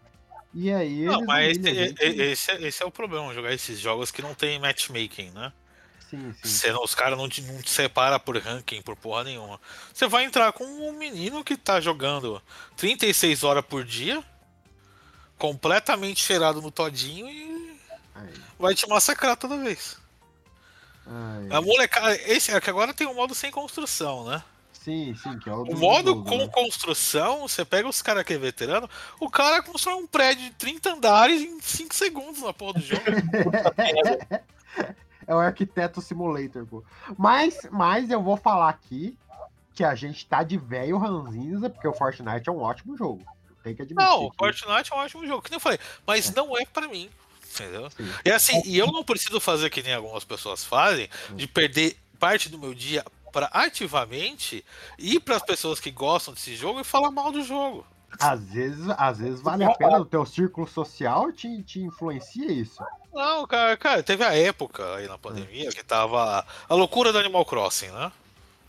[0.55, 2.03] E aí Não, mas humilham a e- gente.
[2.05, 5.53] e- esse, é- esse é o problema, jogar esses jogos que não tem matchmaking, né?
[6.11, 6.71] Sim, sim.
[6.83, 9.61] Os caras não te, não te separa por ranking, por porra nenhuma.
[9.93, 12.41] Você vai entrar com um menino que tá jogando
[12.77, 14.23] 36 horas por dia,
[15.39, 17.77] completamente cheirado no todinho e
[18.15, 19.99] Aí, vai te massacrar toda vez.
[21.07, 21.49] ai.
[21.51, 24.43] A molecada, esse é que agora tem um modo sem construção, né?
[24.73, 28.01] Sim, sim, que é o O do- modo do- com do- construção, você pega os
[28.01, 28.89] caras que é veterano,
[29.19, 33.03] o cara constrói um prédio de 30 andares em 5 segundos na porra do jogo.
[35.27, 36.85] é o Arquiteto Simulator, pô.
[37.17, 39.17] Mas, mas eu vou falar aqui
[39.75, 43.23] que a gente tá de velho ranzinza, porque o Fortnite é um ótimo jogo.
[43.63, 44.05] Tem que admitir.
[44.05, 46.89] Não, o Fortnite é um ótimo jogo, que nem eu falei, mas não é pra
[46.89, 47.11] mim.
[47.55, 47.91] Entendeu?
[47.91, 48.11] Sim.
[48.25, 52.49] E assim, e eu não preciso fazer que nem algumas pessoas fazem, de perder parte
[52.49, 54.65] do meu dia pra ativamente
[54.99, 57.87] ir pras pessoas que gostam desse jogo e falar mal do jogo.
[58.21, 62.83] Às vezes, às vezes vale a pena o teu círculo social te, te influencia isso.
[63.13, 67.45] Não, cara, cara, teve a época aí na pandemia que tava a loucura do Animal
[67.45, 68.13] Crossing, né?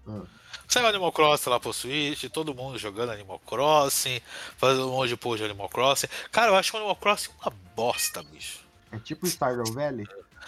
[0.08, 0.24] Hum.
[0.68, 4.22] Saiu Animal Crossing lá pro Switch, todo mundo jogando Animal Crossing,
[4.58, 6.08] fazendo um monte de post de Animal Crossing.
[6.32, 8.60] Cara, eu acho o Animal Crossing uma bosta, bicho.
[8.92, 10.06] É tipo Stardew Valley.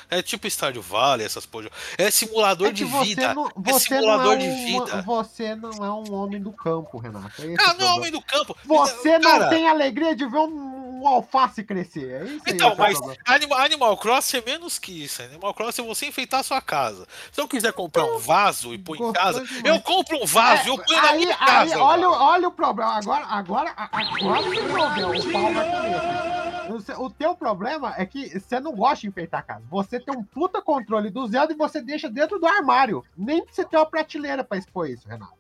[0.10, 1.70] É tipo Stardew Valley, essas porra.
[1.98, 3.34] É simulador É de vida.
[3.34, 5.02] não, é você não simulador é de um, vida.
[5.02, 7.42] Você não é um homem do campo, Renato.
[7.42, 8.56] É o não é homem do campo.
[8.66, 12.10] Você Cara, não tem alegria de ver um, um alface crescer.
[12.22, 12.54] É isso aí.
[12.54, 13.00] Então, é mas.
[13.26, 15.22] Animal, Animal Crossing é menos que isso.
[15.22, 17.08] Animal Crossing é você enfeitar a sua casa.
[17.32, 20.70] Se eu quiser comprar um vaso e pôr em casa, eu compro um vaso e
[20.70, 21.80] eu ponho na aí, minha aí, casa.
[21.80, 22.24] olha, o- mano.
[22.24, 22.92] olha o problema.
[22.98, 25.18] Agora, agora, agora o problema.
[25.18, 27.00] O pau vai comer.
[27.00, 29.64] O teu problema é que você não gosta de enfeitar a casa.
[29.72, 33.04] Você tem um puta controle do Zelda e você deixa dentro do armário.
[33.18, 35.39] Nem você ter uma prateleira pra expor isso, Renato.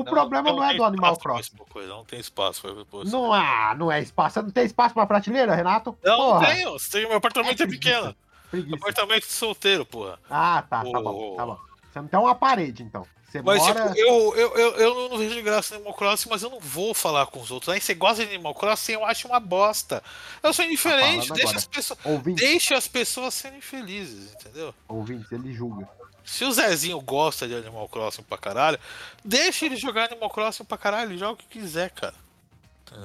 [0.00, 1.40] O problema não, é tem do Animal Crossing.
[1.40, 2.72] expor coisa, Não tem espaço pra.
[3.04, 4.34] Não, ah, não é espaço.
[4.34, 5.96] Você não tem espaço pra prateleira, Renato?
[6.04, 6.72] Não, não Porra, tenho.
[6.72, 8.04] Você tem- Meu apartamento é pequeno.
[8.06, 8.14] Meu
[8.50, 8.76] preguiça.
[8.76, 10.18] apartamento solteiro, porra.
[10.30, 11.02] Ah, tá, tá Ô.
[11.02, 11.58] bom, tá bom.
[11.92, 13.06] Você não tem uma parede, então.
[13.30, 13.88] Você Mas mora...
[13.88, 16.94] tipo, eu, eu, eu, eu não vejo graça no Animal Crossing, mas eu não vou
[16.94, 17.68] falar com os outros.
[17.68, 20.02] Aí você gosta de Animal Crossing, eu acho uma bosta.
[20.42, 24.74] Eu sou indiferente, falando deixa as, pessoas, Ouvintes, deixa as pessoas serem felizes, entendeu?
[24.88, 25.86] ouvintes, ele julga.
[26.28, 28.78] Se o Zezinho gosta de Animal Crossing pra caralho,
[29.24, 32.14] deixa ele jogar Animal Crossing pra caralho, ele joga o que quiser, cara.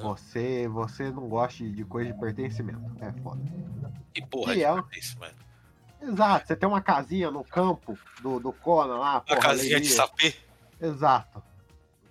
[0.02, 2.82] Você, você não gosta de coisa de pertencimento.
[3.00, 3.40] É foda.
[4.14, 4.74] E porra, de é?
[4.92, 5.34] isso, mano.
[6.02, 9.88] Exato, você tem uma casinha no campo do, do Conan lá, Uma porra, casinha de
[9.88, 10.34] sapê.
[10.78, 11.42] Exato.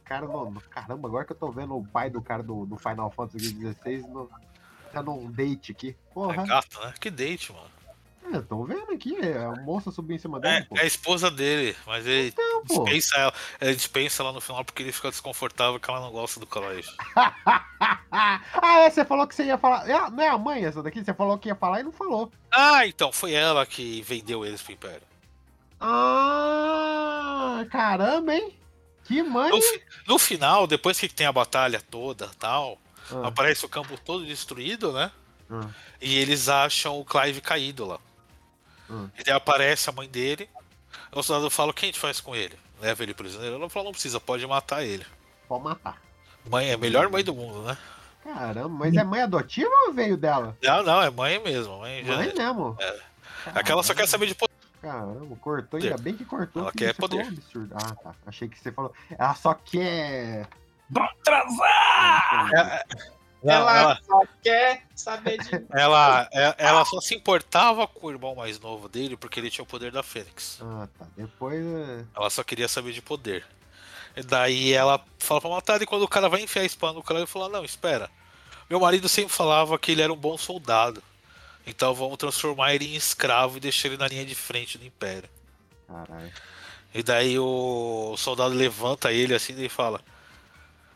[0.04, 0.52] Cara não.
[0.72, 3.98] Caramba, agora que eu tô vendo o pai do cara do, do Final Fantasy XVI
[4.08, 4.30] no,
[4.92, 5.96] tá num date aqui.
[6.12, 6.94] Porra, É gato, né?
[7.00, 7.83] Que date, mano.
[8.34, 11.76] É, tô vendo aqui, a moça subiu em cima dele, É, é a esposa dele,
[11.86, 12.32] mas ele
[12.68, 12.84] pô.
[12.84, 13.34] dispensa ela.
[13.62, 16.92] Ele dispensa ela no final porque ele fica desconfortável que ela não gosta do colégio.
[18.12, 19.90] ah, é, você falou que você ia falar.
[19.90, 21.04] É, não é a mãe essa daqui?
[21.04, 22.32] Você falou que ia falar e não falou.
[22.52, 25.02] Ah, então, foi ela que vendeu eles pro Império.
[25.80, 28.54] Ah, caramba, hein?
[29.04, 29.50] Que mãe.
[29.52, 29.60] No,
[30.08, 32.78] no final, depois que tem a batalha toda tal,
[33.12, 35.12] Ah, aparece o campo todo destruído, né?
[35.52, 35.68] ah,
[36.02, 38.00] E eles acham o Clive caído lá.
[38.90, 39.10] Hum.
[39.18, 40.50] E daí aparece a mãe dele.
[41.12, 42.58] O soldado fala: o que a gente faz com ele?
[42.82, 43.56] Leva ele prisioneiro?
[43.56, 45.06] Ela fala: não precisa, pode matar ele.
[45.48, 46.02] pode matar.
[46.50, 47.78] Mãe é a melhor mãe do mundo, né?
[48.24, 50.58] Caramba, mas é mãe adotiva ou veio dela?
[50.62, 51.80] Não, não, é mãe mesmo.
[51.80, 52.78] Mãe já- Mãe mesmo.
[52.80, 53.00] É.
[53.56, 54.54] Aquela só quer saber de poder.
[54.82, 56.64] Caramba, cortou, ainda bem que cortou.
[56.64, 57.24] Ela quer você poder.
[57.24, 57.74] um absurdo.
[57.76, 58.16] Ah, tá.
[58.26, 58.94] Achei que você falou.
[59.18, 60.48] Ela só quer.
[61.24, 62.52] transar!
[62.52, 63.14] Não,
[63.44, 65.66] ela, ela, só quer saber de.
[65.72, 69.64] ela, é- ela só se importava com o irmão mais novo dele porque ele tinha
[69.64, 70.60] o poder da Fênix.
[70.62, 71.06] Ah, tá.
[71.18, 71.64] Depois.
[71.64, 73.46] é, Ela só queria saber de poder.
[74.16, 77.04] E daí ela fala pra matar, e quando o cara vai enfiar a espada no
[77.04, 78.10] cara, ele fala: Não, espera.
[78.70, 81.04] Meu marido sempre falava que ele era um bom soldado.
[81.66, 85.30] Então vamos transformar ele em escravo e deixar ele na linha de frente do Império.
[85.88, 86.32] Caralho.
[86.94, 90.00] E daí o soldado levanta ele assim e fala.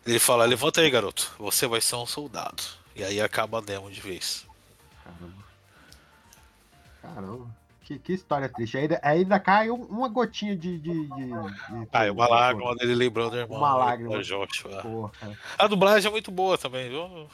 [0.07, 1.31] Ele fala, levanta aí, garoto.
[1.37, 2.63] Você vai ser um soldado.
[2.95, 4.47] E aí acaba a demo de vez.
[5.03, 5.43] Caramba.
[7.01, 7.47] Caramba.
[7.83, 8.77] Que, que história triste.
[8.77, 10.77] Ainda, ainda cai um- uma gotinha de.
[10.77, 11.33] de, de, de
[11.93, 13.57] Ah, é uma lágrima dele lembrando do irmão.
[13.59, 14.09] Uma né, lágrima.
[14.17, 14.81] do Joshua.
[14.81, 15.37] Porra.
[15.57, 17.27] A dublagem é muito boa também, viu?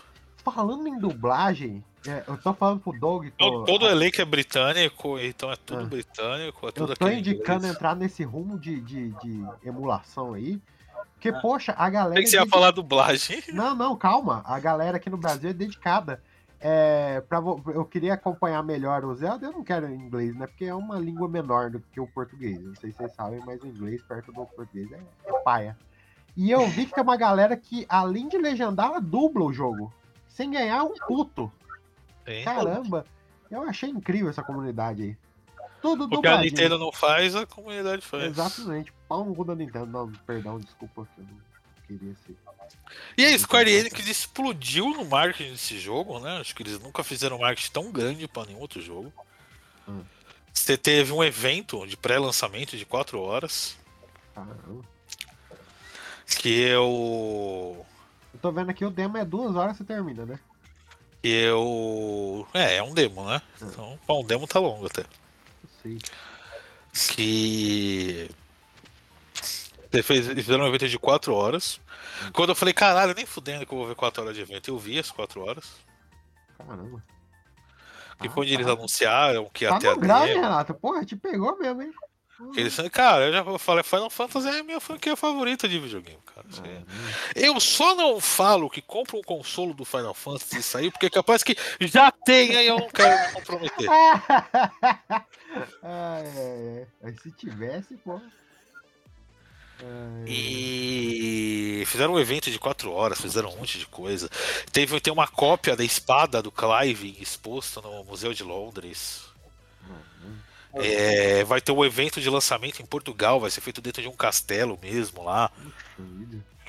[0.43, 3.28] Falando em dublagem, é, eu tô falando pro Doug.
[3.38, 5.86] tô- Todo, elenco é britânico, então é tudo Ah.
[5.86, 7.76] britânico, é Eu tudo tô aquele indicando inglês.
[7.76, 10.59] entrar nesse rumo de, de, de emulação aí.
[11.32, 12.15] Porque, poxa, a galera.
[12.15, 13.41] Tem que você é ia dedi- falar dublagem.
[13.53, 14.43] Não, não, calma.
[14.45, 16.21] A galera aqui no Brasil é dedicada.
[16.59, 17.39] É, pra,
[17.74, 20.47] eu queria acompanhar melhor o Zelda, eu não quero em inglês, né?
[20.47, 22.57] Porque é uma língua menor do que o português.
[22.61, 25.78] Não sei se vocês sabem, mas o inglês perto do português é, é paia.
[26.38, 29.93] E eu vi que tem uma galera que, além de legendar, ela dubla o jogo.
[30.30, 31.51] Sem ganhar um puto.
[32.45, 33.05] Caramba,
[33.51, 35.17] eu achei incrível essa comunidade aí.
[35.82, 36.39] Tudo O que a.
[36.39, 38.24] Nintendo não faz, a comunidade faz.
[38.24, 38.93] Exatamente.
[39.14, 39.86] Pau no cu da Nintendo.
[39.86, 41.07] Não, perdão, desculpa.
[41.14, 41.38] que Eu não
[41.86, 42.36] queria ser.
[43.16, 46.39] E a Square Enix explodiu no marketing desse jogo, né?
[46.39, 49.14] Acho que eles nunca fizeram marketing tão grande pra nenhum outro jogo.
[49.88, 50.01] Hum.
[50.51, 53.78] Você teve um evento de pré-lançamento de 4 horas,
[54.34, 54.84] Caramba.
[56.39, 57.86] que eu.
[58.34, 60.39] Eu tô vendo aqui o demo é duas horas você termina, né?
[61.22, 62.47] que eu.
[62.51, 63.39] É, é um demo, né?
[63.61, 63.68] Hum.
[63.68, 65.05] Então, bom, o demo tá longo até.
[65.84, 65.99] Sei.
[67.16, 68.28] que
[69.93, 71.79] Você fez, eles fizeram um evento de 4 horas.
[72.33, 74.77] Quando eu falei, caralho, nem fudendo que eu vou ver 4 horas de evento, eu
[74.79, 75.71] vi as 4 horas.
[76.57, 77.03] Caramba.
[78.23, 78.71] E Ah, quando eles tá.
[78.71, 80.73] anunciaram que Tá ter a grave, Renato.
[80.73, 81.91] Porra, te pegou mesmo, hein?
[82.51, 86.19] que eles cara, eu já falei, Final Fantasy é a minha franquia favorita de videogame,
[86.25, 86.47] cara.
[86.65, 86.83] Aí.
[87.35, 91.09] Eu só não falo que compro um console do Final Fantasy e sair, porque é
[91.11, 93.87] capaz que já tenha e eu não quero me comprometer.
[95.83, 96.87] ai, ai.
[97.03, 98.19] Mas se tivesse, pô.
[99.80, 104.30] Ai, E fizeram um evento de 4 horas, fizeram um monte de coisa.
[104.71, 109.24] Teve tem uma cópia da espada do Clive exposta no Museu de Londres.
[110.76, 114.15] É, vai ter um evento de lançamento em Portugal, vai ser feito dentro de um
[114.15, 115.51] castelo mesmo lá.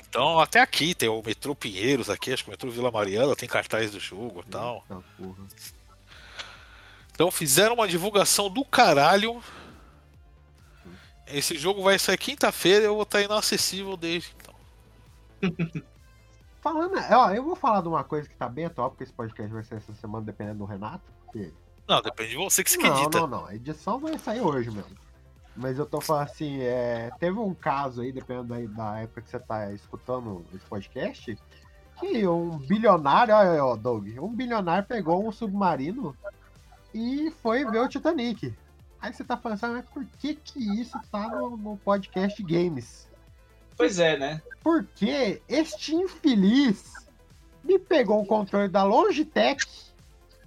[0.07, 3.49] Então, até aqui tem o metrô Pinheiros, aqui, acho que o metrô Vila Mariana tem
[3.49, 4.85] cartaz do jogo e tal.
[7.11, 9.41] Então fizeram uma divulgação do caralho.
[11.27, 14.55] Esse jogo vai sair quinta-feira e eu vou estar inacessível desde então.
[16.61, 19.53] Falando, ó, eu vou falar de uma coisa que tá bem atual, porque esse podcast
[19.53, 21.03] vai ser essa semana, dependendo do Renato.
[21.23, 21.53] Porque...
[21.87, 23.19] Não, depende de você que se Não, acredita.
[23.19, 23.45] não, não.
[23.45, 24.97] A edição vai sair hoje mesmo.
[25.55, 29.29] Mas eu tô falando assim, é, teve um caso aí, dependendo da, da época que
[29.29, 31.37] você tá escutando esse podcast,
[31.99, 36.15] que um bilionário, olha ó, Doug, um bilionário pegou um submarino
[36.93, 38.53] e foi ver o Titanic.
[39.05, 43.07] Aí você tá falando assim, mas por que que isso tá no, no podcast Games?
[43.77, 44.41] Pois é, né?
[44.63, 46.91] Porque este infeliz
[47.63, 49.63] me pegou o controle da Logitech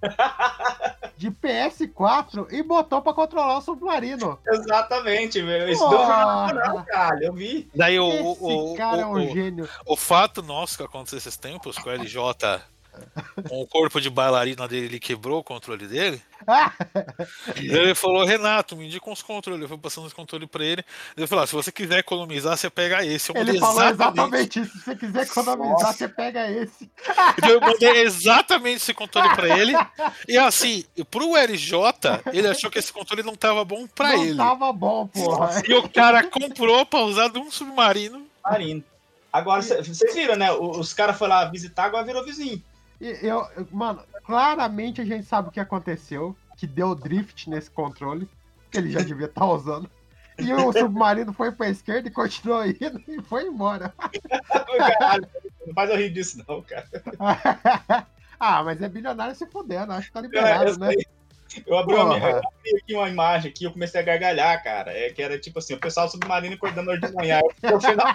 [1.16, 4.36] de PS4 e botou pra controlar o submarino.
[4.44, 5.68] Exatamente, meu.
[5.68, 7.22] Isso deu não, cara.
[7.22, 7.70] Eu vi.
[7.72, 9.68] Daí o, Esse o, o, cara é o, um o- gênio.
[9.86, 12.60] o fato nosso que aconteceu esses tempos, com o LJ
[13.48, 16.20] com o corpo de bailarina dele, ele quebrou o controle dele.
[17.56, 19.62] Ele falou, Renato, me indica uns controles.
[19.62, 20.84] Eu fui passando os controles pra ele.
[21.16, 23.30] Ele falou: ah, se você quiser economizar, você pega esse.
[23.36, 24.72] Ele falou exatamente isso.
[24.78, 26.90] Se você quiser economizar, você pega esse.
[27.38, 29.72] Então eu mandei exatamente esse controle pra ele.
[30.26, 31.72] E assim, pro LJ,
[32.32, 34.36] ele achou que esse controle não tava bom pra Não ele.
[34.36, 35.62] tava bom, porra.
[35.66, 38.26] E o cara comprou pra usar de um submarino.
[38.42, 38.82] Marino.
[39.32, 40.50] Agora, vocês viram, né?
[40.52, 42.62] Os caras foram lá visitar, agora virou vizinho.
[43.00, 46.36] E eu, eu- mano, claramente a gente sabe o que aconteceu.
[46.56, 48.28] Que deu drift nesse controle.
[48.70, 49.88] Que ele já devia estar usando.
[50.38, 53.92] E o submarino foi pra esquerda e continuou indo e foi embora.
[54.98, 55.28] Caralho,
[55.66, 56.88] não faz eu rir disso, não, cara.
[58.38, 60.94] ah, mas é bilionário se fudendo, acho que tá Eu, liberado, né?
[61.66, 64.92] Eu abri, uma, eu abri aqui uma imagem aqui eu comecei a gargalhar, cara.
[64.92, 67.40] É que era tipo assim, o pessoal submarino acordando hoje de manhã.
[67.62, 68.14] Eu fui na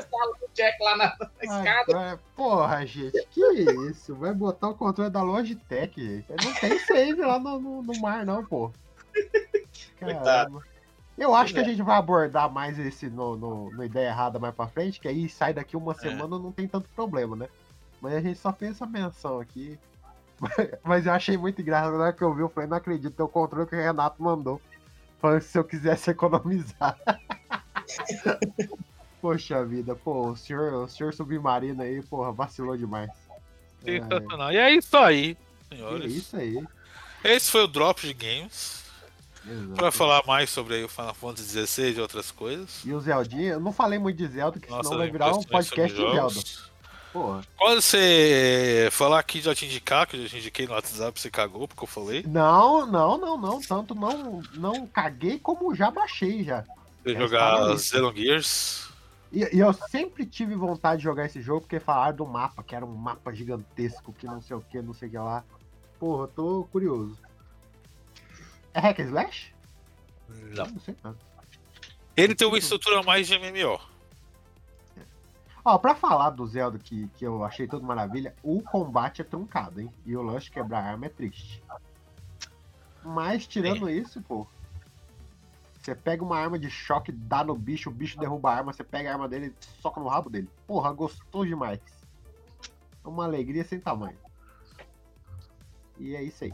[0.00, 1.84] sala do Jack lá na, na escada.
[1.88, 3.40] Agora, porra, gente, que
[3.90, 4.14] isso?
[4.14, 6.28] Vai botar o controle da Logitech, gente.
[6.28, 8.72] Não tem save lá no, no, no mar, não, pô.
[9.98, 10.62] Caramba.
[11.20, 14.54] Eu acho que a gente vai abordar mais esse no, no, no Ideia Errada mais
[14.54, 17.48] pra frente, que aí sai daqui uma semana não tem tanto problema, né?
[18.00, 19.78] Mas a gente só fez essa menção aqui.
[20.82, 21.96] Mas eu achei muito engraçado.
[21.96, 24.22] Na hora que eu vi, eu falei, não acredito, é o controle que o Renato
[24.22, 24.60] mandou.
[25.20, 26.98] Falando que se eu quisesse economizar.
[29.20, 33.10] Poxa vida, pô, o senhor, o senhor submarino aí, porra, vacilou demais.
[33.84, 34.50] É, Sensacional.
[34.50, 35.36] E é isso aí,
[35.70, 36.14] é senhores.
[36.14, 36.64] isso aí.
[37.22, 38.82] Esse foi o Drop de Games.
[39.46, 39.74] Exato.
[39.74, 42.82] Pra falar mais sobre aí o Final Fantasy XVI e outras coisas.
[42.84, 45.94] E o Zeldinha, eu não falei muito de Zelda, que senão vai virar um podcast
[45.94, 46.40] de Zelda.
[47.12, 47.42] Porra.
[47.56, 51.30] Quando você falar aqui já te indicar, que eu já te indiquei no WhatsApp, você
[51.30, 52.22] cagou porque eu falei.
[52.26, 53.60] Não, não, não, não.
[53.60, 56.64] Tanto não, não caguei como já baixei já.
[57.02, 57.78] Você É, jogar fala aí.
[57.78, 58.88] Xenogears.
[59.32, 62.74] E, e eu sempre tive vontade de jogar esse jogo porque falaram do mapa, que
[62.74, 65.44] era um mapa gigantesco, que não sei o que, não sei o que lá.
[65.98, 67.16] Porra, eu tô curioso.
[68.72, 69.52] É Hack and Slash?
[70.28, 70.66] Não.
[70.66, 71.16] Não sei nada.
[72.16, 73.80] Ele tem uma estrutura mais de MMO.
[75.64, 79.80] Ó, pra falar do Zelda que, que eu achei tudo maravilha, o combate é truncado,
[79.80, 79.92] hein?
[80.06, 81.62] E o lance de quebrar arma é triste.
[83.04, 84.46] Mas tirando isso, pô.
[85.80, 88.84] Você pega uma arma de choque, dá no bicho, o bicho derruba a arma, você
[88.84, 90.48] pega a arma dele e soca no rabo dele.
[90.66, 91.80] Porra, gostoso demais.
[93.02, 94.16] É uma alegria sem tamanho.
[95.98, 96.52] E é isso aí.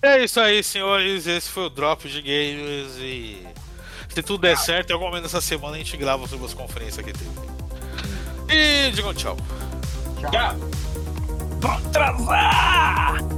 [0.00, 1.26] É isso aí, senhores.
[1.26, 2.96] Esse foi o Drop de Games.
[2.98, 3.46] E
[4.08, 7.04] se tudo der certo, em algum momento dessa semana a gente grava sobre as conferências
[7.04, 7.57] que teve.
[8.50, 9.36] E digam tchau.
[10.20, 10.56] Tchau.
[11.60, 13.37] Vamos transar!